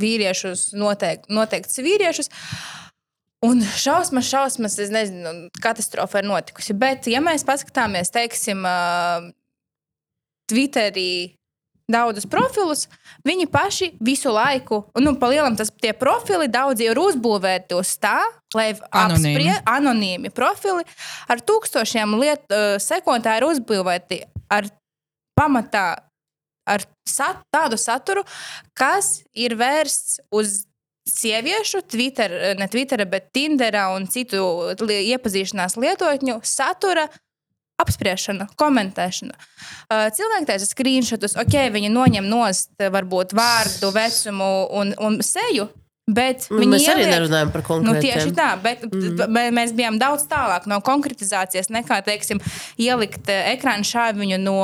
[0.00, 2.32] vīriešus, noteikti, noteikts vīriešus.
[3.44, 6.76] Un šausmas, šausmas, es nezinu, katastrofa ir notikusi.
[6.78, 8.64] Bet, ja mēs paskatāmies, teiksim,
[10.48, 11.34] Twitterī
[11.90, 12.86] daudzus profilus,
[13.26, 18.16] viņi paši visu laiku, nu, pa lielam tas tie profili daudzi ir uzbūvēti uz tā,
[18.56, 19.34] lai Anonīmi.
[19.34, 20.86] apsprie anonīmi profili
[21.28, 24.70] ar tūkstošiem liet, uh, sekotāju ir uzbūvēti ar
[25.36, 25.86] pamatā.
[26.64, 28.22] Ar sat, tādu saturu,
[28.72, 30.62] kas ir vērsts uz
[31.08, 37.08] sieviešu, Twitter, ne Twitter, bet Tinder un citu iepazīšanās lietotņu satura
[37.82, 39.34] apspriešana, komentēšana.
[39.90, 45.66] Uh, cilvēki taisa screenshotus, ok, viņi noņem nost varbūt vārdu, vecumu un, un seju.
[46.04, 48.02] Bet Nu, viņi Mēs arī ieliek- nerunājam par Nu, konkrētiem.
[48.04, 49.22] tieši tā, bet mm.
[49.56, 52.42] mēs bijām daudz tālāk no konkretizācijas nekā, teiksim,
[52.76, 54.58] ielikt eh, ekrāna šāviņu no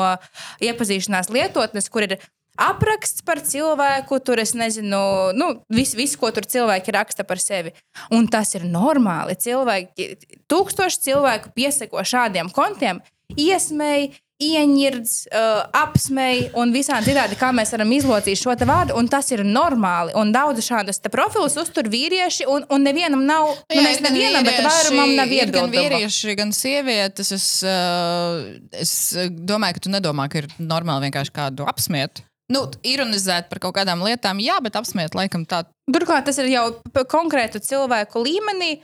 [0.61, 2.19] iepazīšanās lietotnes, kur ir
[2.61, 5.01] apraksts par cilvēku, tur es nezinu,
[5.37, 7.75] nu, visu, vis, ko tur cilvēki raksta par sevi.
[8.15, 9.39] Un tas ir normāli.
[9.41, 10.11] Cilvēki,
[10.51, 13.05] tūkstoši cilvēku pieseko šādiem kontiem,
[13.37, 14.13] iesmēji.
[14.41, 19.27] Ieņirds, uh, apsmēji un visādi citādi, kā mēs varam izlocīt šo te vārdu, un tas
[19.37, 20.15] ir normāli.
[20.17, 24.63] Un daudz šādus profilus uztur vīrieši, un, un nevienam nav, nu, Jā, gan nevienam, bet
[24.65, 27.35] vairumam nav ir gan vīrieši, gan sievietes.
[27.37, 28.41] Es, uh,
[28.73, 28.95] es
[29.29, 32.25] domāju, ka tu nedomā, ka ir normāli vienkārši kādu apsmiet.
[32.51, 35.65] Nu, ironizēt par kaut kādām lietām, jā, bet apsmiet laikam tā.
[35.91, 36.65] Turklāt tas ir jau
[37.11, 38.81] konkrētu cilvēku līmenī.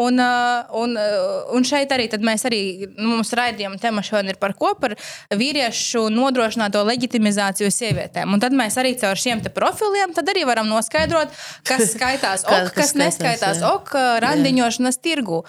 [0.00, 2.60] Un, uh, un, uh, un šeit arī tad mēs arī
[2.94, 4.70] nu, mums raidījuma tema šodien ir par ko?
[4.80, 4.94] Par
[5.36, 8.32] vīriešu nodrošināto leģitimizāciju sievietēm.
[8.32, 11.36] Un tad mēs arī caur šiem profiliem tad arī varam noskaidrot,
[11.68, 13.74] kas skaitās ok, kas kas skaitās, neskaitās jā.
[13.76, 13.92] ok,
[14.24, 15.42] randiņošanas tirgu.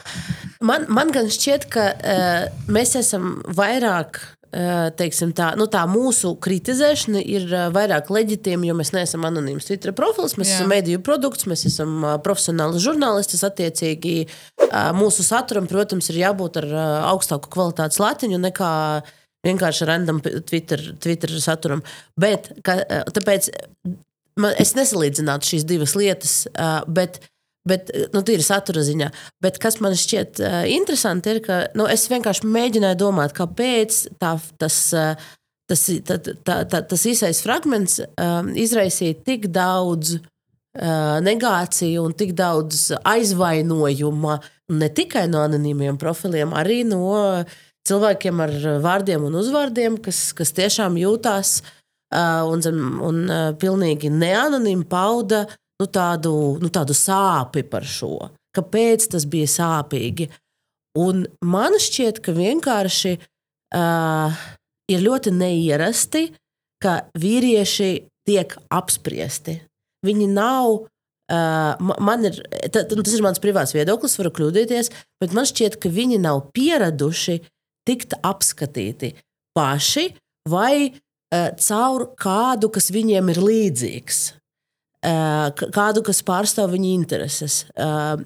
[0.60, 4.20] Man, man gan šķiet, ka uh, mēs esam vairāk.
[4.52, 10.36] Teiksim, tā, nu, tā mūsu kritizēšana ir vairāk leģitīma, jo mēs neesam anonīms Twitter profils,
[10.36, 10.58] mēs Jā.
[10.60, 13.40] Esam mediju produkts, mēs esam profesionāli žurnālisti.
[13.48, 14.16] Attiecīgi,
[15.00, 16.70] mūsu saturam, protams, ir jābūt ar
[17.14, 18.72] augstāku kvalitātes latiņu nekā
[19.48, 21.86] vienkārši random Twitter, Twitter saturam.
[22.20, 22.82] Bet, ka,
[23.16, 23.50] tāpēc
[24.36, 26.42] man, es nesalīdzinātu šīs divas lietas,
[26.92, 27.22] bet
[27.67, 29.12] Bet, nu, tīri satura ziņā.
[29.43, 34.32] Bet kas man šķiet uh, interesanti, ir, ka nu, es vienkārši mēģināju domāt, kāpēc tā,
[34.62, 35.28] tas, uh,
[35.69, 42.34] tas, tā, tā, tā, tas īsais fragments um, izraisīja tik daudz uh, negāciju un tik
[42.38, 44.39] daudz aizvainojuma.
[44.82, 47.43] Ne tikai no anonīmiem profiliem, arī no
[47.88, 52.65] cilvēkiem ar vārdiem un uzvārdiem, kas, kas tiešām jūtās uh, un,
[53.06, 55.45] un uh, pilnīgi neanonīmi pauda
[55.82, 58.30] nu, tādu, nu, tādu sāpi par šo.
[58.56, 60.30] Kāpēc tas bija sāpīgi?
[61.02, 64.39] Un man šķiet, ka vienkārši uh,
[64.91, 66.26] ir ļoti neierasti,
[66.84, 67.91] ka vīrieši
[68.28, 69.62] tiek apspriesti.
[70.06, 70.82] Viņi nav.
[71.32, 72.41] Uh, ma- man ir,
[72.74, 74.89] ta, ta- tas ir mans privāts viedoklis, varu kļūdīties,
[75.24, 77.38] bet man šķiet, ka viņi nav pieraduši
[77.88, 79.13] tikt apskatīti
[79.56, 80.10] paši
[80.52, 84.20] vai uh, caur kādu, kas viņiem ir līdzīgs
[85.02, 88.22] kādu, kas pārstāv viņa intereses uh,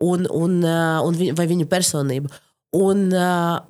[0.00, 2.32] un, un, uh, un vi, vai viņa personību.
[2.74, 3.06] Un,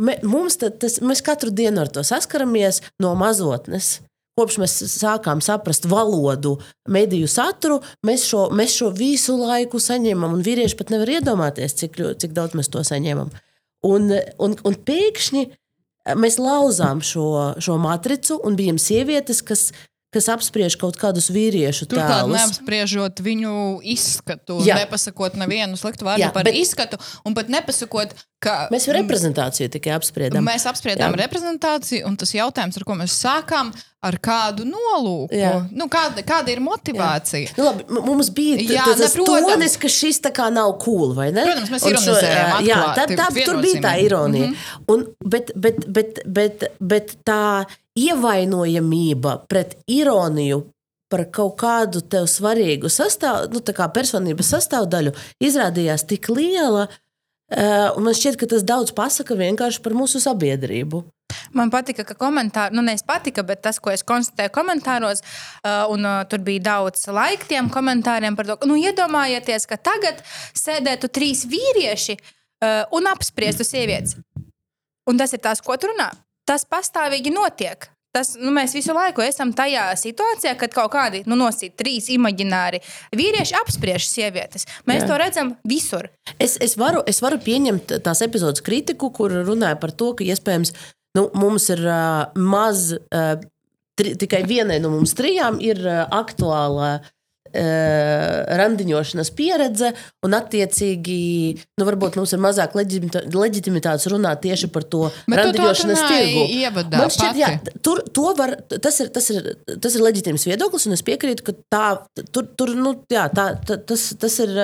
[0.01, 3.99] me, mums ta, tas, mēs katru dienu ar to saskaramies no mazotnes.
[4.35, 6.57] Kopš mēs sākām saprast valodu,
[6.91, 10.41] mediju saturu, mēs šo, mēs šo visu laiku saņemam.
[10.43, 13.31] Vīrieši pat nevar iedomāties, cik, cik daudz mēs to saņemam.
[13.87, 14.09] Un,
[14.43, 15.45] un, un pēkšņi
[16.19, 17.29] mēs lauzām šo,
[17.63, 19.69] šo matricu, un bijām sievietes, kas,
[20.15, 22.39] kas apspriež kaut kādus vīriešu Turklāt tēlus.
[22.39, 23.55] neapspriežot viņu
[23.95, 24.79] izskatu, Jā.
[24.85, 29.71] nepasakot nevienu sliktu vārdu Jā, par bet- izskatu, un pat nepasakot, ka Mēs jau reprezentāciju
[29.73, 30.45] tikai apspriedām.
[30.45, 31.21] Mēs apspriedām Jā.
[31.27, 33.73] reprezentāciju, un tas jautājums, ar ko mēs sākām,
[34.05, 35.53] ar kādu nolūku, Jā.
[35.73, 37.55] nu, kāda, kāda ir motivācija.
[37.57, 41.47] Nu, labi, mums bija Jā, tas tonis, ka šis tā kā nav cool, vai ne?
[41.49, 44.51] Protams, mēs Un šo- ironizējām Jā, tā, tā, tur bija tā ironija.
[44.51, 44.93] Mm -hmm.
[44.95, 47.65] un, bet, bet, bet, bet, bet tā
[47.95, 50.65] ievainojamība pret ironiju
[51.09, 53.61] par kaut kādu tev svarīgu sastāv, nu,
[53.95, 56.89] personības sastāvdaļu izrādījās tik liela.
[57.53, 61.03] Uh, man šķiet, ka tas daudz pasaka vienkārši par mūsu sabiedrību.
[61.55, 66.09] Man patika, ka komentāri, nu, nevis patika, bet tas, ko es konstatēju komentāros, uh, un
[66.09, 70.25] uh, tur bija daudz laika tiem komentāriem par to, ka, nu, iedomājieties, ka tagad
[70.57, 74.17] sēdētu trīs vīrieši uh, un apspriestu sievietes.
[75.05, 76.09] Un tas ir tas, ko tu runā.
[76.49, 77.91] Tas pastāvīgi notiek.
[78.15, 82.79] Tas, nu, mēs visu laiku esam tajā situācijā, kad kaut kādi nu, nosīt trīs imaģināri
[83.17, 84.69] vīrieši apspriež sievietes.
[84.87, 85.09] Mēs Jā.
[85.11, 86.07] To redzam visur.
[86.39, 90.71] Es, es, varu, es varu pieņemt tās epizodes kritiku, kur runāja par to, ka iespējams
[91.19, 93.35] nu, mums ir uh, maz, uh,
[93.99, 97.13] tri, tikai vienai no mums trijām ir uh, aktuāla uh,
[97.55, 99.93] randiņošanas pieredze,
[100.27, 101.19] un attiecīgi
[101.79, 106.47] nu, varbūt mums ir mazāk leģitimitātes runāt tieši par to Bet to randiņošanas runāji tirgu.
[106.63, 107.77] ievadā Man šķiet, jā, pati.
[107.87, 109.53] tur, to var, tas, ir, tas, ir,
[109.83, 111.85] tas ir leģitīms viedoklis, un es piekrītu, ka tā,
[112.35, 114.59] tur, tur, nu, jā, tā, tā, tas, tas ir.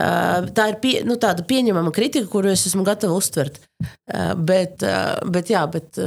[0.00, 3.56] Uh, tā ir pie, nu, tāda pieņemama kritika, kuru es esmu gatava uztvert.
[3.82, 5.98] Uh, bet, uh, bet, jā, bet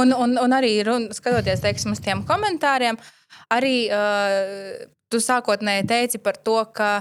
[0.00, 2.98] Un, un, un arī run, skatoties teiksim, uz tiem komentāriem,
[3.52, 6.92] arī uh, tu sākotnēji teici par to, ka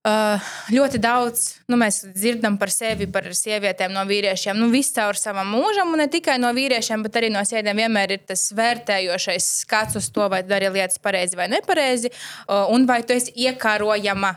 [0.00, 0.40] Uh,
[0.72, 4.56] ļoti daudz nu, mēs dzirdam par sevi, par sievietēm no vīriešiem.
[4.56, 8.14] Nu, viss caur savam mūžam, un ne tikai no vīriešiem, bet arī no sievietēm vienmēr
[8.16, 13.02] ir tas vērtējošais skats uz to, vai dari lietas pareizi vai nepareizi, uh, un vai
[13.04, 14.32] tu esi iekārojama.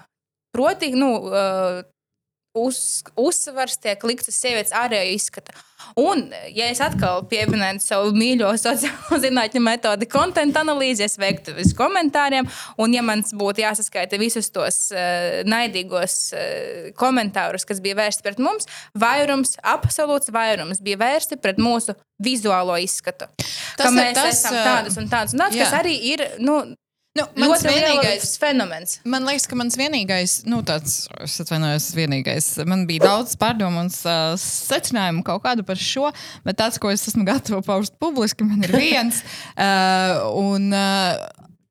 [0.51, 1.79] Proti, nu, uh,
[2.57, 5.55] uz, uzsvars tiek likts uz sievietes ārējo izskatu.
[5.99, 11.73] Un, ja es atkal pieminēju savu mīļo sociālo zinātņu metodi, konta analīzi, es veiktu uz
[11.77, 12.47] komentāriem,
[12.79, 18.39] un, ja man būtu jāsaskaita visus tos uh, naidīgos uh, komentārus, kas bija vērsti pret
[18.43, 23.27] mums, vairums, absolūts vairums bija vērsti pret mūsu vizuālo izskatu.
[23.75, 26.25] Tas ka mēs tas, esam tādas un tādas, un tādas kas arī ir.
[26.43, 26.61] Nu,
[27.13, 28.95] Nu, mans vienīgais fenomens.
[29.05, 32.47] Man liekas, ka mans vienīgais, nu, tāds, es atvainojos, vienīgais.
[32.65, 36.07] Man bija daudz pārdomu un uh, secinājumu kaut kādu par šo,
[36.45, 39.21] bet tāds, ko es esmu gatava paust publiski, man ir viens.
[39.53, 41.21] uh, un uh,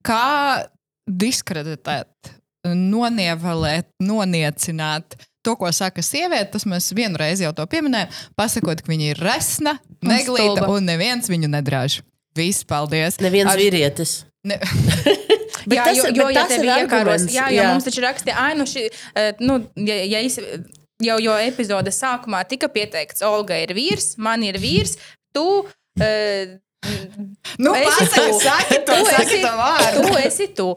[0.06, 0.62] kā
[1.10, 2.32] diskreditēt,
[2.70, 5.18] nonievelēt, noniecināt.
[5.42, 8.14] To, ko saka sieviete, tas mēs vienreiz jau to pieminējām.
[8.38, 9.74] Pasakot, ka viņa ir resna,
[10.06, 11.98] neglīta un, un neviens viņu nedrāž.
[12.38, 13.18] Viss, paldies.
[13.18, 13.58] Neviens Ar...
[13.58, 14.20] vīrietis.
[14.46, 14.62] Ne.
[15.66, 17.68] Bet jā, tas, jo, jo ja tev ir iekāros, jā, jo jā.
[17.72, 18.86] mums taču rakstīja, ai, nu, šī,
[19.42, 20.38] nu ja, ja es,
[21.02, 24.98] jau, jau epizode sākumā tika pieteikts, Olga ir vīrs, man ir vīrs,
[25.36, 25.46] tu.
[26.00, 26.58] Uh,
[27.58, 30.68] Nu, tu, saki to, tu, saki esi, tu esi tu.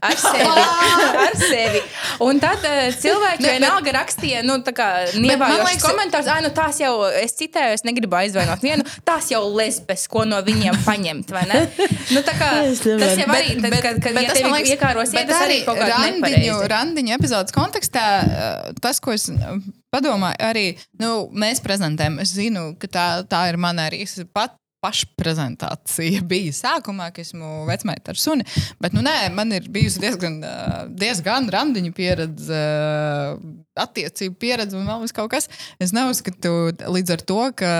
[0.00, 0.64] Ar sevi.
[1.26, 1.80] ar sevi.
[2.26, 6.92] Un tad uh, cilvēki vienalga rakstīja, nu, tā kā nievājošs komentārs, ah, nu, tās jau,
[7.16, 11.62] es citēju, es negribu aizvainot vienu, tās jau lesbes, ko no viņiem paņemt, vai ne?
[12.12, 12.82] Nu, tā kā tas
[13.22, 16.02] jau arī, tad, kad, kad bet, ja tevi liekas, iekāros, ja tas arī kaut kādā
[16.02, 18.04] randiņu, randiņu epizodes kontekstā,
[18.84, 19.30] tas, ko es
[19.94, 20.66] padomāju, arī
[21.00, 24.02] nu, mēs prezentējam, es zinu, ka tā, tā ir mana arī
[24.34, 28.46] pat pašprezentācija bija sākumā, ka esmu vecmeita ar suni.
[28.82, 30.40] Bet, nu, nē, man ir bijusi diezgan,
[30.98, 32.62] diezgan randiņa pieredze,
[33.80, 35.48] attiecību pieredze un vēl kaut kas.
[35.82, 37.72] Es neuzskatu līdz ar to, ka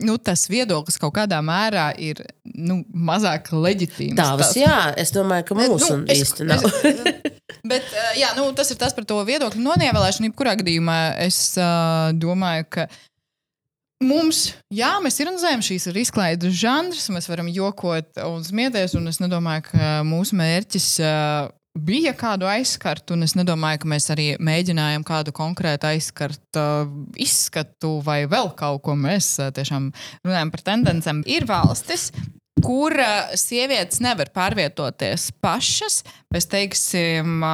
[0.00, 4.18] nu, tas viedoklis kaut kādā mērā ir nu, mazāk leģitīms.
[4.18, 6.64] Tavs, jā, es domāju, ka mūsu nu, īsti nav.
[6.64, 7.32] Es,
[7.72, 7.88] bet,
[8.20, 10.30] jā, nu, tas ir tas par to viedokļu nonievēlēšanu.
[10.30, 12.88] Jebkurā gadījumā es uh, domāju, ka
[14.04, 18.96] Mums, jā, mēs ironizējam, šīs ir izklaides žanrs, mēs varam jokot un smieties.
[18.98, 24.10] Un es nedomāju, ka mūsu mērķis uh, bija kādu aizskart, un es nedomāju, ka mēs
[24.12, 26.84] arī mēģinājām kādu konkrētu aizskart uh,
[27.16, 28.96] izskatu vai vēl kaut ko.
[28.98, 29.88] Mēs uh, tiešām
[30.26, 31.24] runājam par tendencēm.
[31.24, 32.10] Ir valstis,
[32.64, 32.96] kur
[33.40, 36.02] sievietes nevar pārvietoties pašas
[36.32, 37.44] bez, teiksim,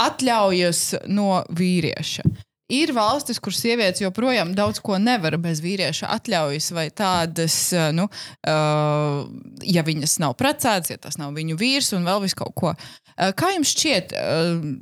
[0.00, 2.24] atļaujas no vīrieša.
[2.70, 8.06] Ir valstis, kur sievietes joprojām daudz ko nevar bez vīrieša atļaujas, vai tādas, eh, nu,
[8.06, 9.24] uh,
[9.66, 12.74] ja viņas nav precētas, ja tas nav viņu vīrs un vēl vis kaut ko.
[13.16, 14.14] Uh, kā jums šķiet?
[14.14, 14.80] Uh,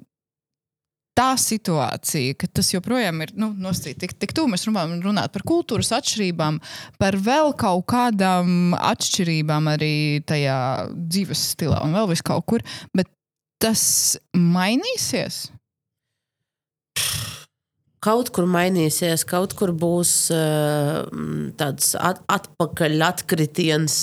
[1.18, 3.98] Tā situācija, ka tas joprojām ir nu, nostrīdīgs.
[3.98, 6.60] Tik, tik tuvu mēs runājam runāt par kultūras atšķirībām,
[7.02, 9.96] par vēl kaut kādām atšķirībām arī
[10.30, 10.58] tajā
[10.94, 12.62] dzīves stilā un vēl vis kaut kur.
[12.94, 13.10] Bet
[13.58, 13.82] tas
[14.30, 15.48] mainīsies?
[18.04, 21.04] Kaut kur mainīsies, kaut kur būs uh,
[21.58, 23.98] tāds at, atpakaļ atkritiens.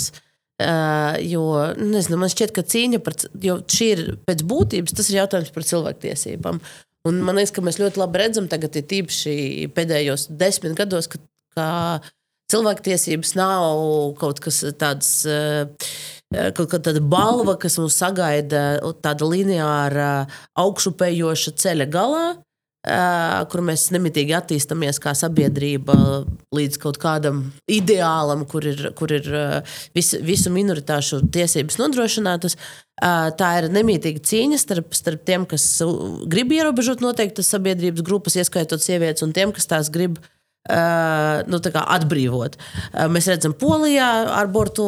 [0.56, 1.44] Uh, jo
[1.76, 6.62] nezinu, man šķiet, ka cīņa par šī ir pēc būtības, tas ir jautājums par cilvēktiesībām.
[7.06, 11.20] Un man liekas, ka mēs ļoti labi redzam, tagad ir tīpaši pēdējos desmit gados, ka,
[11.58, 11.68] ka
[12.54, 15.18] cilvēktiesības nav kaut kas tāds.
[15.28, 15.68] Uh,
[16.56, 20.26] kaut kāda balva, kas mums sagaida tāda lineāra,
[20.60, 22.26] augšupejoša ceļa galā,
[23.52, 25.96] kur mēs nemitīgi attīstāmies kā sabiedrība
[26.54, 29.30] līdz kaut kādam ideālam, kur ir, kur ir
[29.98, 32.58] vis, visu minoritāšu tiesības nodrošinātas.
[32.96, 35.66] Tā ir nemītīga cīņa starp, starp tiem, kas
[36.32, 40.22] grib ierobežot noteiktas sabiedrības grupas, ieskaitot sievietes, un tiem, kas tās grib
[40.66, 42.56] Uh, nu, atbrīvot.
[42.58, 44.86] Uh, mēs redzam, Polijā ar bortu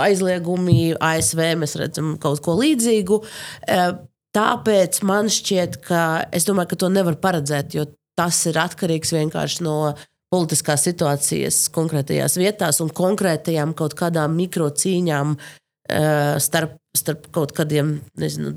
[0.00, 3.18] aizliegumi, ASV mēs redzam kaut ko līdzīgu.
[3.20, 3.90] Uh,
[4.36, 6.02] Tāpēc man šķiet, ka
[6.34, 9.94] es domāju, ka to nevar paredzēt, jo tas ir atkarīgs vienkārši no
[10.32, 18.52] politiskās situācijas konkrētajās vietās un konkrētajām kaut kādām mikrocīņām uh, starp, starp kaut kādiem, nezinu,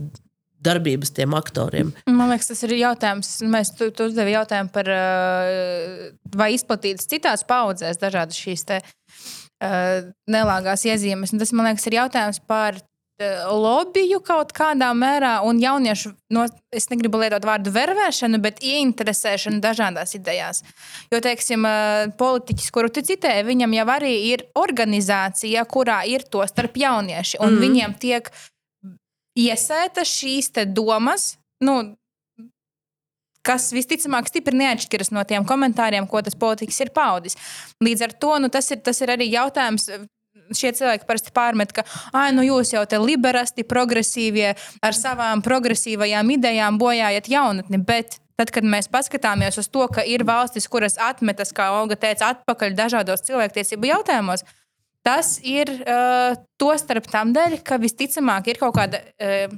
[0.59, 1.93] darbības tiem aktoriem.
[2.09, 3.31] Man liekas, tas ir jautājums.
[3.47, 10.09] Mēs tu, tu uzdevi jautājumu par, uh, vai izplatītas citās paudzēs dažādas šīs te, uh,
[10.27, 11.31] nelāgās iezīmes.
[11.31, 12.88] Un tas, man liekas, ir jautājums par Eh,
[13.19, 20.15] lobiju kaut kādā mērā un jauniešu, no, es negribu lietot vārdu vervēšanu, bet ieinteresēšanu dažādās
[20.15, 20.63] idejās.
[21.11, 26.45] Jo, teiksim, eh, politiķis, kuru tu citēji, viņam jau arī ir organizācija, kurā ir to
[26.47, 27.63] starp jaunieši, un mm.
[27.65, 28.31] viņiem tiek
[29.35, 31.35] iesēta šīs domas.
[31.59, 31.95] Nu,
[33.43, 37.35] kas visticamāk stipri neatšķiras no tiem komentāriem, ko tas politiķis ir paudis.
[37.83, 39.89] Līdz ar to nu, tas, ir, tas ir arī jautājums.
[40.55, 44.53] Šie cilvēki parasti pārmet, ka, ah, nu jūs jau te liberāli, progresīvie,
[44.85, 47.81] ar savām progresīvajām idejām bojājat jaunatni.
[47.85, 52.33] Bet tad, kad mēs paskatāmies uz to, ka ir valstis, kuras atmetas, kā Olga teica,
[52.33, 54.45] atpakaļ dažādos cilvēktiesību jautājumos,
[55.05, 59.51] tas ir uh, to starp tam dēļ, ka visticamāk ir kaut kāda uh,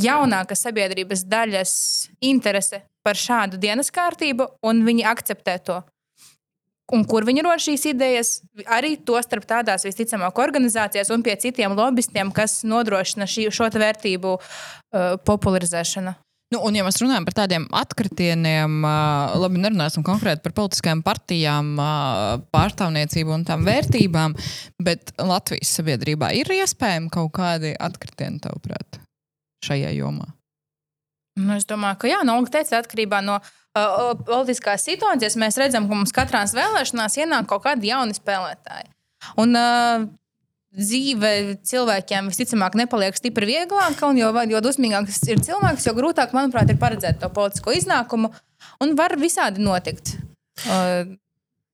[0.00, 1.74] jaunāka sabiedrības daļas
[2.24, 5.82] interese par šādu dienas kārtību, un viņi akceptē to.
[6.92, 8.34] Un kur viņi rod šīs idejas?
[8.68, 14.34] Arī to starp tādās visticamāk organizācijās un pie citiem lobbystiem, kas nodrošina šī, šo vērtību
[14.36, 16.12] uh, popularizēšanu.
[16.52, 21.72] Nu, un, ja mēs runājam par tādiem atkritieniem, uh, labi, nerunāsim konkrēti par politiskajām partijām,
[21.80, 24.36] uh, pārstāvniecību un tām vērtībām,
[24.84, 29.00] bet Latvijas sabiedrībā ir iespējami kaut kādi atkritieni, tavuprāt,
[29.66, 30.28] šajā jomā?
[31.40, 33.40] Nu, es domāju, ka jā, no Olga teica, atkarībā no
[33.74, 38.92] politiskās situācijas mēs redzam, ka mums katrā vēlēšanās ienāk kaut kādi jauni spēlētāji.
[39.40, 40.04] Un, uh,
[40.74, 41.30] dzīve
[41.66, 46.80] cilvēkiem visticamāk nepaliek stipri vieglāka, un jo, jo dusmīgāks ir cilvēks, jo grūtāk, manuprāt, ir
[46.80, 48.32] paredzēt to politisko iznākumu.
[48.82, 50.16] Un var visādi notikt.
[50.66, 51.14] Uh,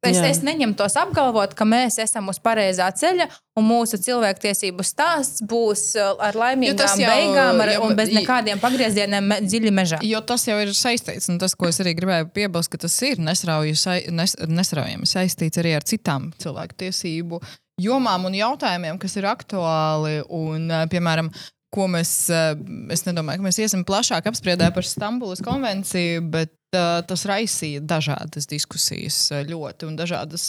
[0.00, 0.30] Es, Jā.
[0.32, 3.26] es neņemu tos apgalvot, ka mēs esam uz pareizā ceļa
[3.60, 8.62] un mūsu cilvēktiesību stāsts būs uh, ar laimīgām jau, beigām ar, jau, un bez nekādiem
[8.62, 9.98] pagriezieniem me, dziļi mežā.
[10.08, 13.20] Jo tas jau ir saistīts, un tas, ko es arī gribēju piebilst, ka tas ir
[13.20, 17.42] nesraujami nes, saistīts arī ar citām cilvēktiesību
[17.84, 20.22] jomām un jautājumiem, kas ir aktuāli.
[20.32, 21.28] Un, uh, piemēram,
[21.76, 22.54] ko mēs, uh,
[22.88, 29.18] es nedomāju, ka mēs iesim plašāk apspriedē par Stambulas konvenciju, bet tas raisīja dažādas diskusijas
[29.48, 30.48] ļoti un dažādas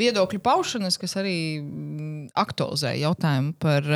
[0.00, 3.86] viedokļu paušanas, kas arī mm, aktualizēja jautājumu par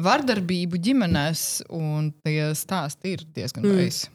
[0.00, 3.80] vardarbību ģimenēs, un tie stāsti ir diezgan mm.
[3.80, 4.12] veisi.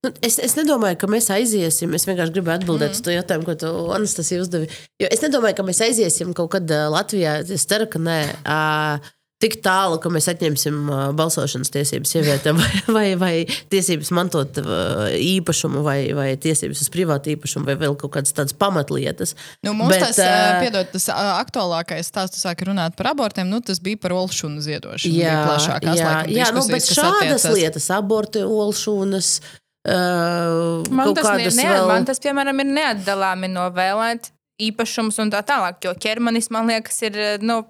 [0.00, 1.92] Nu, es, es nedomāju, ka mēs aiziesim.
[1.96, 2.96] Es vienkārši gribu atbildēt mm.
[2.96, 4.70] uz to jautājumu, ko tu Anastasija uzdevi.
[5.02, 7.40] Jo es nedomāju, ka mēs aiziesim kaut kad Latvijā.
[7.44, 8.20] Es ceru, ka nē.
[8.40, 9.10] Uh,
[9.40, 15.98] tik tālu, ka mēs atņemsim balsošanas tiesības sievietēm, vai, vai, vai tiesības mantot īpašumu, vai,
[16.16, 19.34] vai tiesības uz privātu īpašumu, vai vēl kaut kādas tādas pamatlietas.
[19.66, 23.80] Nu, mums Bet, tas, uh, piedod, tas aktuālākais stāsts, sāka runāt par abortiem, nu, tas
[23.82, 25.16] bija par olšunu ziedošanu.
[25.16, 27.48] Jā, plašākās, jā, jā nu, bet šādas attiecas.
[27.56, 29.32] lietas, aborti, olšunas.
[29.80, 31.86] Uh, man, tas ne, ne, vēl...
[31.88, 34.28] man tas, piemēram, ir neatdalāmi no vēlēt
[34.60, 37.62] īpašums un tā tālāk, jo ķermenis, man liekas, ir nu,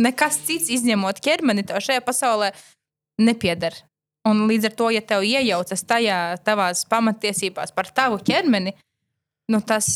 [0.00, 2.52] nekas cits izņemot ķermeni tev šajā pasaulē
[3.20, 3.74] nepieder.
[4.28, 8.76] Un līdz ar to, ja tev iejaucas tajā tavās pamatiesībās par tavu ķermeni,
[9.50, 9.88] nu tas,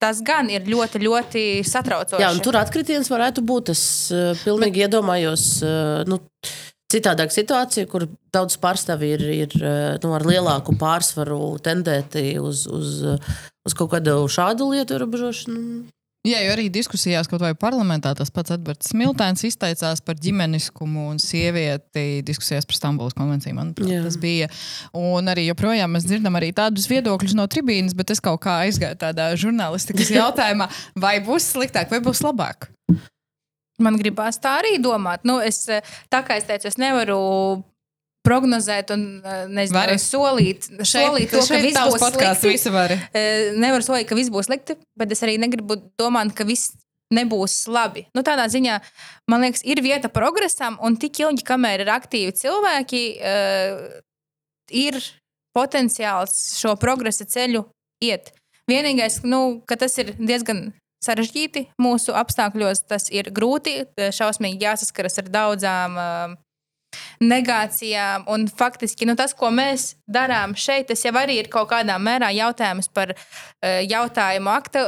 [0.00, 2.24] tas gan ir ļoti, ļoti satraucoši.
[2.24, 3.74] Jā, un tur atkritiens varētu būt.
[3.74, 4.88] Es uh, pilnīgi Bet...
[4.88, 5.46] iedomājos.
[5.60, 6.22] Uh, nu,
[6.90, 12.96] Citādāka situācija, kur daudz pārstāvju ir, ir eh, nu, ar lielāku pārsvaru tendēti uz, uz,
[13.62, 15.84] uz kaut kādu šādu lietu ierobežošanu.
[16.20, 21.20] Jā, jo arī diskusijās, kaut vai parlamentā, tas pats Edvards Smiltēns izteicās par ģimeniskumu un
[21.22, 23.56] sievieti diskusijās par Stambulas konvenciju.
[23.56, 24.50] Manuprāt, tas bija.
[25.00, 29.00] Un arī joprojām mēs dzirdam arī tādus viedokļus no tribīnas, bet es kaut kā aizgāju
[29.00, 30.68] tādā žurnālistikas jautājumā,
[31.00, 32.68] vai būs sliktāk vai būs labāk.
[33.80, 35.24] Man gribās tā arī domāt.
[35.24, 35.64] Nu, es,
[36.12, 37.16] tā kā es teicu, es nevaru
[38.26, 39.96] prognozēt un eh, nezinu, vari.
[40.02, 42.98] solīt, šeit, solīt to, ka viss būs slikti.
[43.16, 46.74] Eh, nevaru solīt, ka viss būs slikti, bet es arī negribu domāt, ka viss
[47.14, 48.04] nebūs labi.
[48.14, 48.76] Nu, tādā ziņā,
[49.30, 53.80] man liekas, ir vieta progresam, un tik ilgi, kamēr ir aktīvi cilvēki, uh,
[54.70, 55.00] ir
[55.56, 57.64] potenciāls šo progresa ceļu
[58.06, 58.30] iet.
[58.70, 60.68] Vienīgais, nu, ka tas ir diezgan
[61.02, 63.80] sarežģīti mūsu apstākļos, tas ir grūti,
[64.14, 66.38] šausmīgi jāsaskaras ar daudzām uh,
[67.20, 68.24] negācijām.
[68.30, 72.30] Un faktiski nu, tas, ko mēs darām šeit, tas jau arī ir kaut kādā mērā
[72.34, 74.84] jautājums par uh, jautājumu, aktu,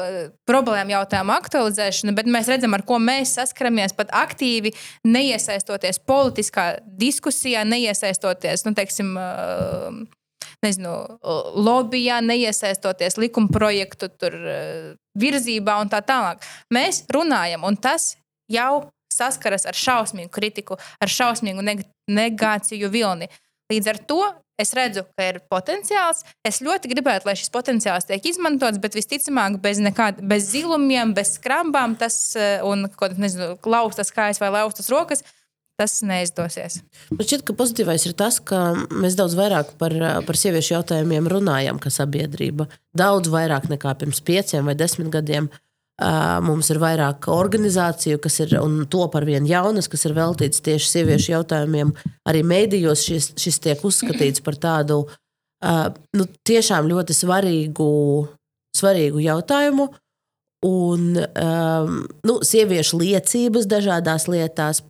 [0.48, 4.74] problēmu jautājumu aktualizēšanu, bet mēs redzam, ar ko mēs saskaramies pat aktīvi,
[5.06, 10.02] neiesaistoties politiskā diskusijā, neiesaistoties, nu, teiksim, uh,
[10.62, 10.94] nezinu,
[11.58, 14.36] lobbyjā, neiesaistoties likuma projektu tur,
[15.18, 16.42] virzībā un tā tālāk.
[16.74, 18.12] Mēs runājam, un tas
[18.50, 18.86] jau
[19.16, 23.28] saskaras ar šausmīgu kritiku, ar šausmīgu neg negāciju vilni.
[23.72, 24.22] Līdz ar to
[24.60, 26.22] es redzu, ka ir potenciāls.
[26.46, 31.36] Es ļoti gribētu, lai šis potenciāls tiek izmantots, bet visticamāk, bez, nekāda, bez zilumiem, bez
[31.38, 32.86] skrambām, tas eh, un
[33.18, 35.24] nezinu, laustas kājas vai laustas rokas.
[35.80, 36.82] Tas neizdosies.
[37.08, 39.94] Man šķiet, ka pozitīvais ir tas, ka mēs daudz vairāk par,
[40.28, 42.68] par sieviešu jautājumiem runājam, kā sabiedrība.
[42.94, 45.48] Daudz vairāk nekā pirms pieciem vai desmit gadiem.
[45.48, 45.71] Uh,
[46.42, 50.88] Mums ir vairāk organizāciju, kas ir un top ar vienu jaunas, kas ir veltīts tieši
[50.96, 51.92] sieviešu jautājumiem.
[52.28, 55.04] Arī mēdījos šis, šis tiek uzskatīts par tādu
[56.16, 57.90] nu, tiešām ļoti svarīgu,
[58.76, 59.90] svarīgu jautājumu.
[60.62, 64.82] Un nu, sieviešu liecības dažādās lietās,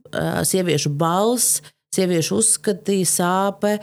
[0.49, 1.63] sieviešu balss,
[1.97, 3.79] sieviešu uzskatīja sāpe,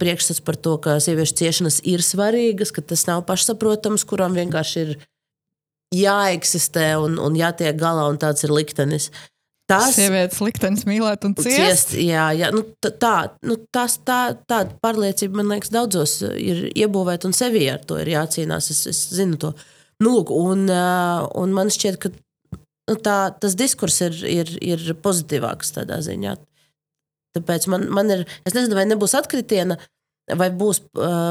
[0.00, 4.94] priekšstats par to, ka sieviešu ciešanas ir svarīgas, ka tas nav pašsaprotams, kuram vienkārši ir
[5.92, 9.10] jāeksistē un, un jātiek galā, un tāds ir liktenis.
[9.70, 11.92] Tas sievietes liktenis mīlēt un ciest.
[11.92, 12.50] ciest jā, jā.
[12.54, 13.14] Nu, tā,
[13.46, 18.12] nu, tas, tā, tāda pārliecība, man liekas, daudzos ir iebūvēta un sevi ar to ir
[18.12, 18.72] jācīnās.
[18.74, 19.52] Es, es zinu to.
[20.02, 25.76] Nu, lūk, un, un man šķiet, ka nu, tā, tas diskurs ir, ir, ir pozitīvāks
[25.78, 26.36] tādā ziņā.
[27.38, 29.78] Tāpēc man, man ir, es nezinu, vai nebūs atkritiena,
[30.36, 30.82] vai būs,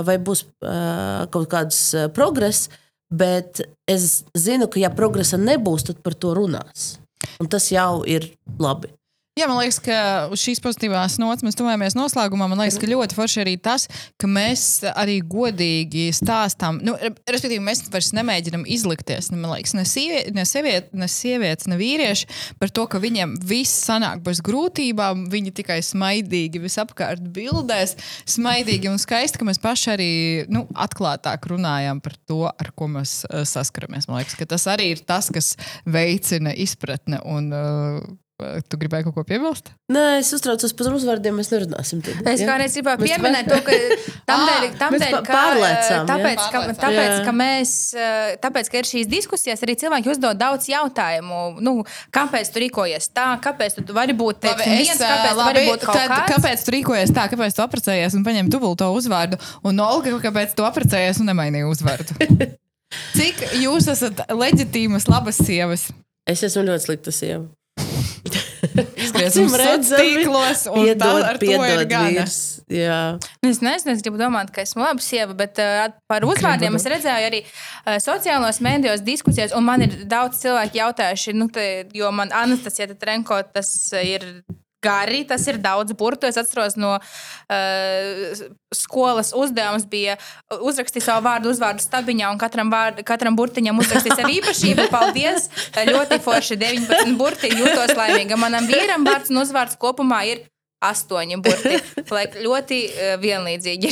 [0.07, 1.83] vai būs kaut kāds
[2.15, 2.71] progress,
[3.11, 3.59] Bet
[3.91, 6.95] es zinu, ka, ja progresa nebūs, tad par to runās.
[7.41, 8.31] Un tas jau ir
[8.61, 8.93] labi.
[9.39, 12.49] Jā, man liekas, ka uz šīs pozitīvās nots mēs tuvojamies noslēgumā.
[12.51, 13.85] Man liekas, ka ļoti forši arī tas,
[14.19, 16.81] ka mēs arī godīgi stāstām.
[16.83, 19.29] Nu, respektīvi, mēs vairs nemēģinām izlikties.
[19.31, 22.27] Man liekas, ne, sieviet, ne, sieviet, ne sievietes, ne vīrieši
[22.59, 25.23] par to, ka viņiem viss sanāk bez grūtībām.
[25.31, 27.95] Viņi tikai smaidīgi visapkārt bildēs,
[28.35, 30.09] smaidīgi un skaisti, ka mēs paši arī
[30.51, 34.11] nu, atklātāk runājam par to, ar ko mēs uh, saskaramies.
[34.11, 35.53] Man liekas, ka tas arī ir tas, kas
[35.87, 38.11] veicina izpratni un uh,
[38.41, 39.69] Tu gribēji kaut ko piebilst?
[39.91, 41.35] Nē, es uztraucos par uzvārdiem.
[41.37, 42.01] Mēs nerunāsim.
[42.05, 43.75] Tad, es kā reiz gribēju pieminēt to, ka
[44.29, 47.73] tam dēļ, tam dēļ ka, pārliecām, tāpēc, ka, tāpēc, ka mēs,
[48.43, 51.41] tāpēc, ka ir šīs diskusijas, arī cilvēki uzdod daudz jautājumu.
[51.61, 51.75] Nu,
[52.15, 53.27] kāpēc tu rīkojies tā?
[53.43, 54.95] Kāpēc tu vari būt tāds viens?
[54.97, 57.27] Kāpēc, labi, būt tad, kāpēc tu rīkojies tā?
[57.31, 59.39] Kāpēc tu apprecējies un paņem dubulto uzvārdu?
[59.67, 62.17] Un Olga, kāpēc tu apprecējies un nemainīji uzvārdu?
[63.15, 65.89] Cik jūs esat leģitīmas, labas sievas?
[66.27, 67.45] Es esmu ļoti slikta sieva.
[69.05, 72.39] Izgriezums tīklos un piedod, tā, piedod vīrs.
[72.71, 72.99] Jā.
[73.43, 76.87] Nu, es nezinu, es gribu domāt, ka esmu laba sieva, bet uh, par uzvārdiem es
[76.93, 82.11] redzēju arī uh, sociālos mēdījos diskusijas, un man ir daudz cilvēku jautājuši, nu, te, jo
[82.15, 84.43] man Anastasija Trenko tas ir
[84.83, 86.27] gari, tas ir daudz burtu.
[86.29, 88.43] Es atceros no uh,
[88.75, 90.17] skolas uzdevums bija
[90.59, 94.87] uzrakstīt savu vārdu, uzvārdu stabiņā, un katram, vārdu, katram burtiņam uzrakstīt savu īpašību.
[94.93, 95.49] Paldies!
[95.91, 98.39] Ļoti forši 19 burti, jūtos laimīga.
[98.39, 100.45] Manam vīram vārds un uzvārds kopumā ir
[100.81, 101.77] astoņi burti.
[102.15, 103.91] Lai ļoti uh, vienlīdzīgi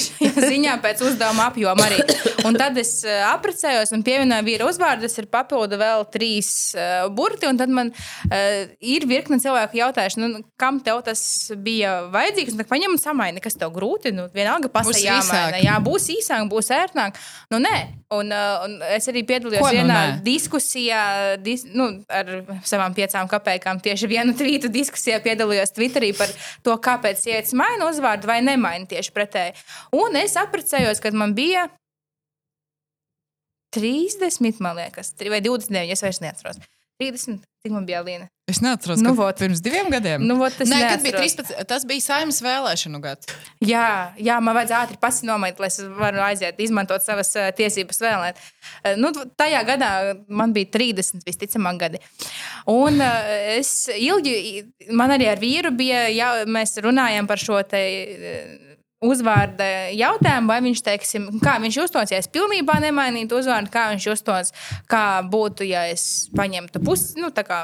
[0.50, 2.02] ziņā pēc uzdevuma apjoma arī.
[2.48, 5.06] Un tad es uh, apprecējos un pievienoju vīru uzvārdu.
[5.06, 7.50] Tas ir papildu vēl trīs uh, burti.
[7.50, 11.22] Un tad man uh, ir virkne cilvēku jautājuši, nu, kam tev tas
[11.62, 12.58] bija vajadzīgs.
[12.58, 14.14] Nu, paņem un samaini, kas tev grūti.
[14.16, 15.62] Nu, vienalga pasaka jāmaina.
[15.62, 17.22] Jā, būs īsāk, būs ērtāk.
[17.54, 17.78] Nu, nē.
[18.10, 20.14] Un, uh, un es arī piedalījos Ko, nu, vienā nē?
[20.26, 21.02] diskusijā
[21.46, 22.32] dis, nu, ar
[22.66, 23.78] savām piecām kapekām.
[23.86, 26.34] Tieši vienu tvītu diskusijā piedalījos Twitterī par
[26.66, 29.56] to, kāpēc sievietes maina uzvārdu vai nemaina tieši pretēji.
[30.00, 31.68] Un es apprecējos, kad man bija
[33.76, 36.62] 30, man liekas, vai 29, es vairs neatceros.
[37.00, 38.30] 30, cik man bija Līna?
[38.50, 40.24] Es neatceros, nu, vot, pirms diviem gadiem.
[40.26, 43.30] Nu, vot, Nē, kad bija 13, tas bija saimnes vēlēšanu gads.
[43.62, 48.40] Jā, jā man vajadzēja ātri pasinomēt, lai es varu aiziet, izmantot savas uh, tiesības vēlēt.
[48.80, 49.92] Uh, nu, tajā gadā
[50.26, 52.02] man bija 30, visticamāk, gadi.
[52.72, 57.86] Un uh, es ilgi, man arī ar vīru bija, jā, mēs runājam par šo te.
[58.18, 58.66] Uh,
[59.06, 64.08] uzvārda jautājumu, vai viņš, teiksim, kā viņš justos, ja es pilnībā nemainītu uzvārdu, kā viņš
[64.10, 64.52] justos,
[64.92, 67.62] kā būtu, ja es paņemtu pusi, nu, tā kā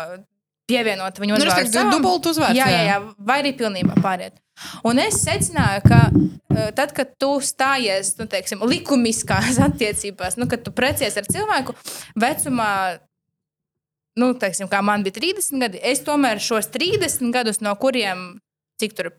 [0.70, 1.74] pievienot viņu nu, uzvārdu.
[1.76, 2.58] Nu, dubult uzvārds.
[2.58, 4.40] Jā, jā, jā, vai arī pilnībā pāriet.
[4.88, 10.64] Un es secināju, ka uh, tad, kad tu stājies nu, teiksim, likumiskās attiecībās, nu, kad
[10.64, 11.76] tu precies ar cilvēku
[12.22, 12.72] vecumā,
[14.22, 18.38] nu, teiksim, kā man bija 30 gadi, es tomēr šos 30 gadus, no kuriem
[18.80, 19.12] cik tur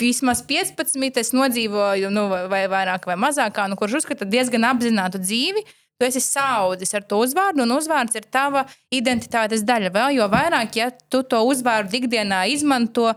[0.00, 5.64] vismaz 15 es nodzīvoju, nu, vai vairāk vai mazāk, nu, kurš uzskata diezgan apzinātu dzīvi.
[5.96, 9.94] Tu esi saudzis ar to uzvārdu, un uzvārds ir tava identitātes daļa.
[9.94, 13.14] Vēl jo vairāk, ja tu to uzvārdu ikdienā izmanto,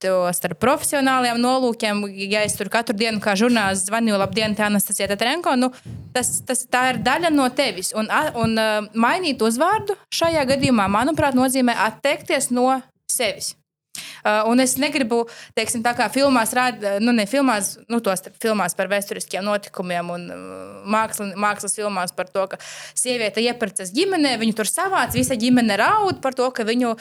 [0.00, 5.10] to starp profesionāliem nolūkiem, ja es tur katru dienu kā žurnālists zvanu, labdien, tā Anastasija
[5.10, 5.72] Tetrenko, nu,
[6.14, 7.90] tas, tas, ir daļa no tevis.
[7.98, 8.54] Un, un
[8.94, 12.70] mainīt uzvārdu šajā gadījumā, manuprāt, nozīmē atteikties no
[13.10, 13.56] sevis.
[14.24, 15.24] Uh, un es negribu,
[15.56, 20.26] teiksim, tā kā filmās rāda, nu, ne filmās, nu, tos filmās par vēsturiskiem notikumiem un
[20.32, 20.38] uh,
[20.88, 22.58] māksla, mākslas filmās par to, ka
[22.96, 27.00] sieviete iepircas ģimenē, viņu tur savāc, visa ģimene raud par to, ka viņu uh,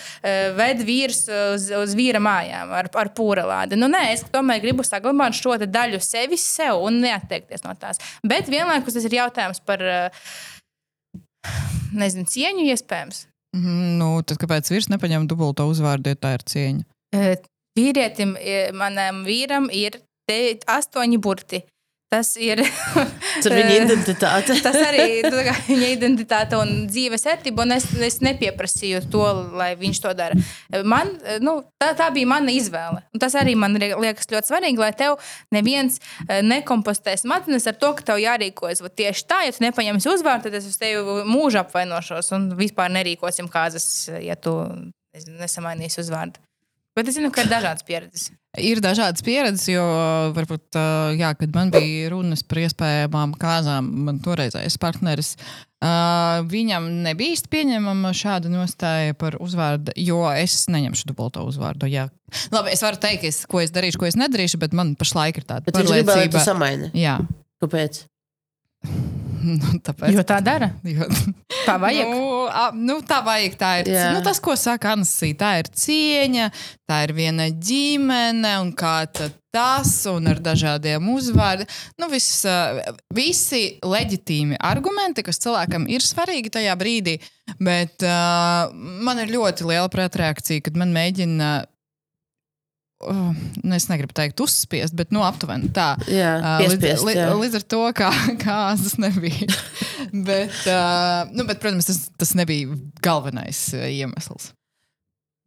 [0.58, 1.24] ved vīrs
[1.56, 3.80] uz, uz vīra mājām ar, ar pūrelādi.
[3.80, 8.02] Nu, nē, es tomēr gribu saglabāt šo daļu sevis sev un neatteikties no tās.
[8.28, 10.26] Bet vienlaikus tas ir jautājums par, uh,
[11.96, 13.28] nezinu, cieņu iespējams.
[13.54, 16.88] Mm, nu, tad kāpēc vīrs nepaņem dubulto uzvārdu, ja tā ir cieņa?
[17.74, 18.36] Vīrietim,
[18.78, 20.02] manam vīram ir
[20.70, 21.64] astoņi burti.
[22.14, 22.60] Tas ir
[23.42, 24.56] viņa identitāte.
[24.62, 29.24] Tas arī kā, viņa identitāte un dzīves ērtība, un es, es nepieprasīju to,
[29.58, 30.38] lai viņš to dara.
[30.86, 31.10] Man,
[31.42, 33.02] nu, tā, tā bija mana izvēle.
[33.16, 35.18] Un tas arī man liekas ļoti svarīgi, lai tev
[35.56, 35.98] neviens
[36.28, 39.42] eh, nekompostē smadzenes ar to, ka tev jārīkojas vat tieši tā.
[39.48, 43.88] Ja tu nepaņemsi uzvārdu, tad es uz tevi mūžā apvainošos un vispār nerīkosim kāzas,
[44.22, 46.46] ja tu nezinu, nesamainīsi uzvārdu.
[46.94, 48.28] Bet es zinu, ka ir dažādas pieredzes.
[48.62, 49.82] Ir dažādas pieredzes, jo
[50.36, 50.84] varbūt, ā,
[51.18, 55.32] jā, kad man bija runas par iespējamām kāzām, man toreizējais partneris.
[55.84, 61.90] Uh, viņam nebija īsti pieņemama šāda nostāja par uzvārdu, jo es neņemšu dubulto uzvārdu.
[61.92, 62.06] Jā.
[62.54, 65.50] Labi, es varu teikt, es, ko es darīšu, ko es nedarīšu, bet man pašlaik ir
[65.50, 66.46] tāda Bet viņš gribēja, lai tu pārliecība.
[66.46, 66.94] samaini.
[66.94, 67.18] Jā,
[67.64, 68.04] Kāpēc?
[69.60, 70.14] nu, tāpēc.
[70.16, 70.72] Jo tā dara.
[70.94, 71.08] Jo,
[71.64, 72.10] Tā vajag.
[72.10, 73.56] Nu, a, nu, tā vajag.
[73.60, 74.10] Tā ir Jā.
[74.16, 75.38] nu, tas, ko saka Anasija.
[75.40, 76.50] Tā ir cieņa,
[76.90, 78.98] tā ir viena ģimene, un kā
[79.54, 81.70] tas, un ar dažādiem uzvārdiem.
[82.02, 82.84] Nu, viss, ā,
[83.14, 87.20] visi leģitīmi argumenti, kas cilvēkam ir svarīgi tajā brīdī,
[87.62, 91.54] bet uh, man ir ļoti liela pretreakcija, kad man mēģina.
[93.04, 93.32] Uh,
[93.62, 95.94] nu, es negribu teikt, uzspiest, bet nu, aptuveni tā.
[96.08, 97.06] Jā, Līdz, piespiest.
[97.08, 97.30] li, jā.
[97.40, 98.10] līdz ar to, kā
[98.46, 99.50] kāzas nebija.
[100.30, 104.52] bet, uh, nu, bet, protams, tas, tas nebija galvenais uh, iemesls.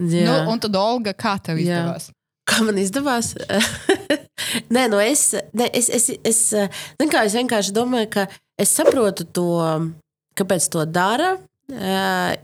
[0.02, 0.26] Jā.
[0.28, 1.80] Nu, un tad, Olga, kā tev Jā.
[1.80, 2.10] izdevās?
[2.46, 3.32] Kā man izdevās?
[4.74, 6.40] Nē, no es, ne, es, es, es,
[7.00, 8.26] kā, es vienkārši domāju, ka
[8.60, 9.48] es saprotu to,
[10.38, 11.36] kāpēc to dara.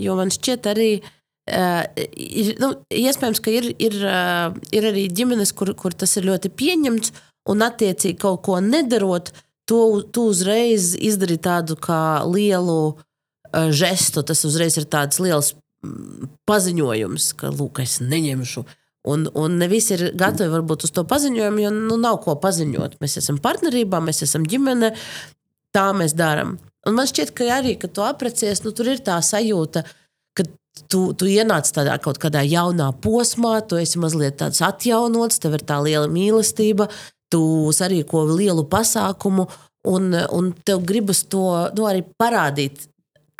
[0.03, 1.11] Jo man šķiet, arī eh,
[1.53, 3.97] ir, nu, iespējams, ka ir, ir,
[4.73, 7.13] ir arī ģimenes, kur, kur tas ir ļoti pieņemts,
[7.53, 9.33] un attiecīgi kaut ko nedarot,
[9.69, 12.95] to, tu uzreiz izdari tādu kā lielu
[13.53, 14.25] žestu.
[14.27, 15.53] Tas uzreiz ir tāds liels
[16.49, 18.65] paziņojums, ka, lūk, es neņemšu.
[19.13, 23.01] Un, un ne visi ir gatavi varbūt uz to paziņojumu, jo nu, nav ko paziņot.
[23.03, 24.93] Mēs esam partnerībā, mēs esam ģimene,
[25.75, 26.57] tā mēs darām.
[26.87, 30.02] Un man šķiet, ka arī, kad tu aprecies, nu, tur ir tā sajūta, ka
[30.89, 35.67] tu, tu ienāc tādā kaut kādā jaunā posmā, tu esi mazliet tāds atjaunots, tev ir
[35.69, 36.89] tā liela mīlestība,
[37.33, 37.43] tu
[37.75, 39.49] sarīko lielu pasākumu,
[39.89, 41.45] un, un tev gribas to
[41.77, 42.87] nu, arī parādīt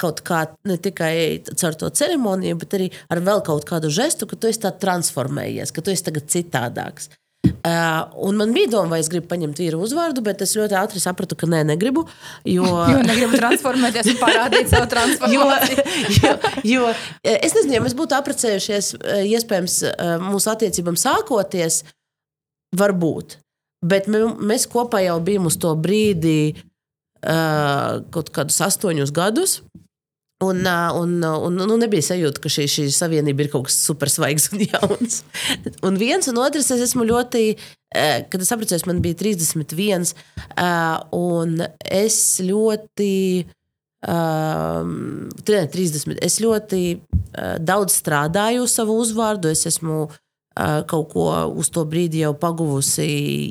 [0.03, 4.39] kaut kā ne tikai caur to ceremoniju, bet arī ar vēl kaut kādu žestu, ka
[4.41, 7.13] tu esi tā transformējies, ka tu esi tagad citādāks.
[7.43, 11.01] Uh, un man bija doma, vai es gribu paņemt vīru uzvārdu, bet es ļoti ātri
[11.03, 12.05] sapratu, ka nē, negribu.
[12.47, 15.85] Jo, Jo negribu transformēties un parādīt savu jo, transformāciju.
[16.23, 16.33] jo,
[16.71, 21.81] jo eh, es nezinu, ja mēs būtu apprecējušies, eh, iespējams, eh, mūsu attiecībām sākoties,
[22.79, 23.39] varbūt.
[23.83, 29.57] Bet mē- mēs kopā jau bijām uz to brīdi uh, kaut kādus astoņus gadus.
[30.43, 34.49] Un, un, un, un nu, nebija sajūta, ka šī, šī savienība ir kaut kas supersvaigs
[34.51, 35.21] un jauns.
[35.87, 37.45] Un viens un otrs, es esmu ļoti,
[38.33, 40.15] kad es apprecējos, man bija 31,
[40.57, 43.13] eh, un es ļoti,
[44.09, 46.83] um, 30, es ļoti
[47.63, 50.09] daudz strādāju savu uzvārdu, es esmu
[50.91, 53.07] kaut ko uz to brīdi jau paguvusi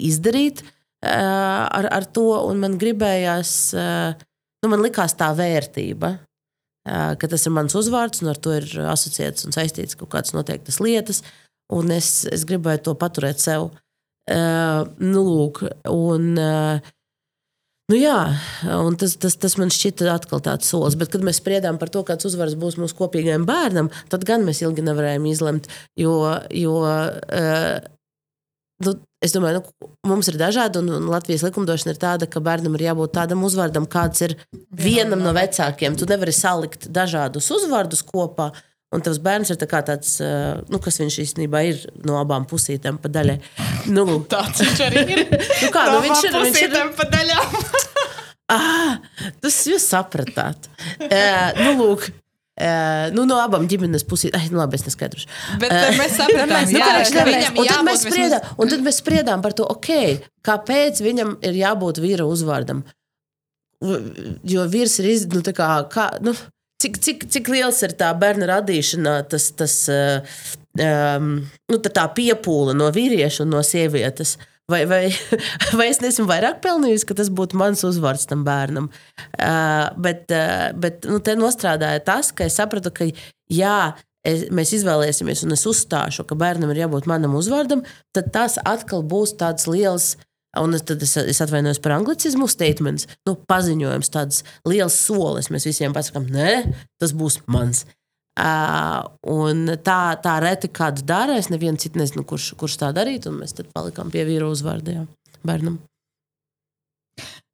[0.05, 0.59] izdarīt
[1.01, 6.19] ar, ar to, un man gribējās, nu, man likās tā vērtība
[6.85, 10.79] ka tas ir mans uzvārds, un ar to ir asociēts un saistīts kaut kādas noteiktas
[10.81, 11.21] lietas.
[11.71, 13.69] Un es, es gribēju to paturēt sev.
[14.31, 16.91] Uh, nu, lūk, un, uh,
[17.91, 18.17] nu jā,
[18.75, 20.97] un tas, tas, tas man šķita atkal tāds solis.
[20.99, 24.61] Bet, kad mēs spriedām par to, kāds uzvārds būs mūsu kopīgajam bērnam, tad gan mēs
[24.65, 25.71] ilgi nevarējām izlemt.
[25.99, 26.13] Jo,
[26.53, 27.79] jo uh,
[28.85, 32.75] nu, es domāju, nu, mums ir dažādi, un, un Latvijas likumdošana ir tāda, ka bērnam
[32.77, 34.35] ir jābūt tādam uzvārdam, kāds ir
[34.71, 35.97] vienam no vecākiem.
[35.97, 38.51] Tu nevari salikt dažādus uzvārdus kopā.
[38.91, 42.97] Un tavs bērns ir tā tāds, eh, nu, kas viņš īstenībā ir no abām pusītēm
[42.99, 43.37] pa daļai.
[43.95, 44.03] Nu.
[44.27, 45.21] Tāds viņš arī ir.
[45.63, 47.55] nu kā, nu, viņš ir, viņš ir, pa daļām.
[48.57, 48.97] ah,
[49.39, 50.67] tas jūs sapratāt.
[51.07, 52.09] Uh, nu, lūk.
[52.61, 54.35] Uh, nu, no abām ģimenes pusīm.
[54.37, 55.25] Ai, nu, labi, es neskaidrošu.
[55.63, 58.71] Bet uh, mēs sapratām, mēs- Nu, ka tāpēc- viņam un, tad mēs jābūt spriedām, un
[58.75, 62.83] tad mēs spriedām par to, okay, kāpēc viņam ir jābūt vīra uzvārdam.
[64.45, 66.35] Jo vīrs ir iz, nu, kā, kā, nu,
[66.83, 70.43] cik, cik, cik liels ir tā bērna radīšanā, tas, tas uh,
[70.77, 71.31] um,
[71.71, 74.35] nu, tā, tā piepūle no vīrieša un no sievietes.
[74.71, 75.03] Vai, vai,
[75.79, 78.87] vai es nesmu vairāk pelnījusi, ka tas būtu mans uzvārds tam bērnam?
[79.35, 83.07] Uh, bet uh, bet nu, te nostrādāja tas, ka es sapratu, ka
[83.51, 83.75] jā,
[84.27, 87.83] es, mēs izvēlēsimies, un es uzstāšu, ka bērnam ir jābūt manam uzvārdam,
[88.15, 90.13] tad tas atkal būs tāds liels.
[90.59, 95.47] Un es- es, es atvainojos par anglicismu, statements, nu, paziņojums, tāds liels solis.
[95.47, 96.55] Mēs visiem pasakām, nē,
[96.99, 97.85] tas būs mans.
[98.39, 101.35] Uh, un tā, tā reti kādu dara.
[101.37, 103.27] Es nevienu citu nezinu, kurš, kurš tā darītu.
[103.33, 105.03] Un mēs tad palikām pie vīra uzvārdiem
[105.45, 105.79] bērnam.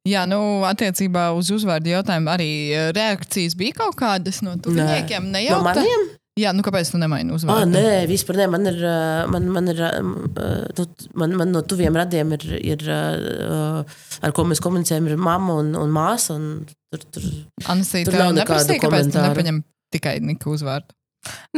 [0.08, 5.26] Jā, nu, attiecībā uz uzvārdu jautājumu arī eh, reakcijas bija kaut kādas no tuviniekiem.
[5.34, 6.06] Ne jau No maniem?
[6.38, 7.72] Jā, nu kāpēc tu nemaini Ah, uzvārdu?
[7.74, 8.46] nē, vispār nē.
[8.54, 10.84] Man ir, ā, man, man ir, ā, nu,
[11.18, 15.90] man, man no tuviem radiem ir, ir ar ko mēs komunicējam, ir mamma un, un
[15.92, 16.38] māsa.
[16.38, 16.62] Un
[16.94, 17.26] tur, tur,
[17.74, 19.34] Anasīte, Tur nav nekādu neprasīja, kāpēc tu komentāru.
[19.34, 19.60] nepaņem
[19.94, 20.94] tikai Nika uzvārdu?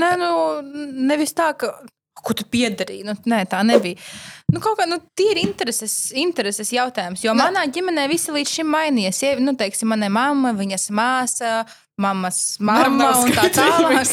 [0.00, 0.30] Nē, nu,
[1.10, 1.74] nevis tā, ka.
[2.20, 3.04] Ko tu piedarīji?
[3.06, 3.96] Nu, nē, tā nebija.
[4.52, 7.22] Nu, kā, nu, tie ir intereses, intereses jautājums.
[7.24, 7.46] Jo Nu.
[7.46, 9.20] manā ģimenē visi līdz šim mainījies.
[9.22, 11.52] Sievi, nu, teiksim, manai mamma, viņas māsa,
[11.96, 14.04] mammas mamma un tā tālāk.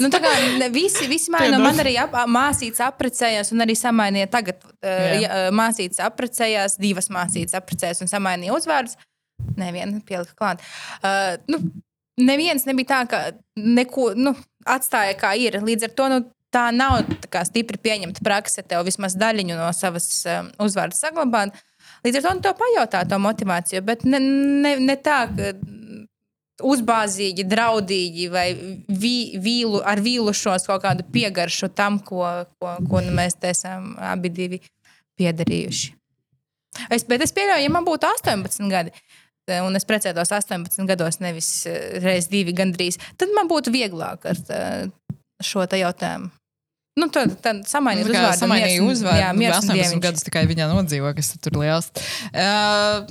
[0.00, 0.32] Nu, tā kā
[0.72, 4.64] visi, visi maina, man arī ap, māsītes apprecējās, un arī samainīja tagad.
[4.80, 8.96] Uh, māsītes apprecējās, divas māsītes apprecējās un samainīja uzvārdus.
[9.58, 10.64] Neviena pielika klāt.
[11.02, 11.60] Uh, nu,
[12.20, 13.20] neviens nebija tā, ka
[13.56, 14.34] neko nu,
[14.66, 15.60] atstāja kā ir.
[15.64, 16.20] Līdz ar to nu,
[16.54, 21.56] tā nav tā kā stipri pieņemta prakse, tev vismaz daļiņu no savas um, uzvārdas saglabāt.
[22.06, 25.52] Līdz ar to nu, to pajautā to motivāciju, bet ne, ne, ne tā, ka
[26.64, 28.46] uzbāzīgi, draudīgi vai
[28.88, 32.24] vī, vīlu, ar vīlušos kaut kādu piegaršu tam, ko,
[32.56, 34.32] ko, ko nu mēs te esam abi
[35.20, 35.92] piedarījuši.
[36.92, 38.92] Es, bet es pieļauju, ja man būtu 18 gadi.
[39.48, 42.98] Eh, Un es precētos 18 gados, nevis eh, reizes divi, gandrīz.
[43.16, 44.88] Tad man būtu vieglāk ar eh,
[45.42, 46.30] šo jautājumu.
[46.96, 48.80] Nu, tad, tad samainīt Nu, uzvārdu.
[48.80, 49.20] Un- uzvārdu.
[49.20, 50.02] Jā, nu, miers un 18 dieviņš.
[50.06, 51.90] gadus tikai viņā nodzīvo, kas tur liels.
[52.32, 53.04] Uh,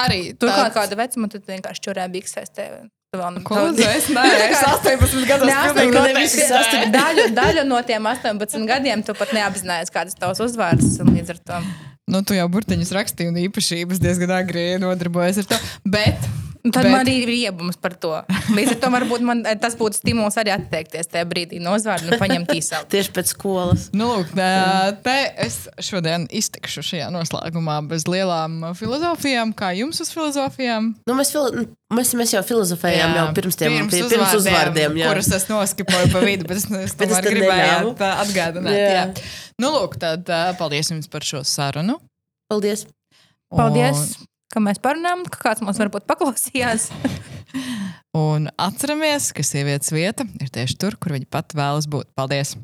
[0.00, 2.52] arī Turklāt tāds- kāda vecuma, tad vienkārši čurē biksēs.
[2.56, 2.64] Te,
[3.12, 5.44] tu vēl Ko lūdzu, es neesmu es 18 gados.
[5.44, 6.62] Ne, pilnīgi 18 noteikti nevis nē.
[6.62, 10.96] astoņi- daļu, daļu no tiem 18 gadiem tu pat neapzinājies, kādas ir tavs uzvārds.
[11.04, 11.60] un Līdz ar to
[12.06, 15.56] Nu, tu jau burtiņus rakstīji un īpašības diezgan agri nodarbojies ar to.
[15.90, 16.28] Bet
[16.66, 18.10] Un Tad Bet- man arī ir riebums par to.
[18.50, 22.18] Līdz ar to varbūt man, tas būtu stimuls arī atteikties tajā brīdī no uzvārda un
[22.18, 22.88] paņemt īsāku.
[22.94, 23.84] tieši pēc skolas.
[23.94, 24.32] Nu, lūk,
[25.06, 25.14] te
[25.46, 30.90] es šodien iztikšu šajā noslēgumā bez lielām filozofijām, kā jums uz filozofijām.
[31.06, 31.62] Nu, mēs, fil
[31.94, 35.14] mēs, mēs jau filozofējām jā, jau pirms tiem pirms uzvārdiem, pirms uzvārdiem jā.
[35.14, 38.74] kurus es noskipoju pa vidu, bet es, es Bet es tomēr gribēju atgādināt.
[38.74, 38.92] Jā.
[38.98, 39.08] Jā.
[39.62, 40.26] Nu, lūk, tad
[40.58, 42.00] paldies jums par šo sarunu.
[42.50, 42.88] Paldies!
[43.54, 44.16] Paldies,
[44.52, 46.90] ka mēs parunājām, ka kāds mums varbūt paklausījās.
[48.16, 52.12] Un atceramies, ka sievietes vieta ir tieši tur, kur viņa pat vēlas būt.
[52.16, 52.56] Paldies!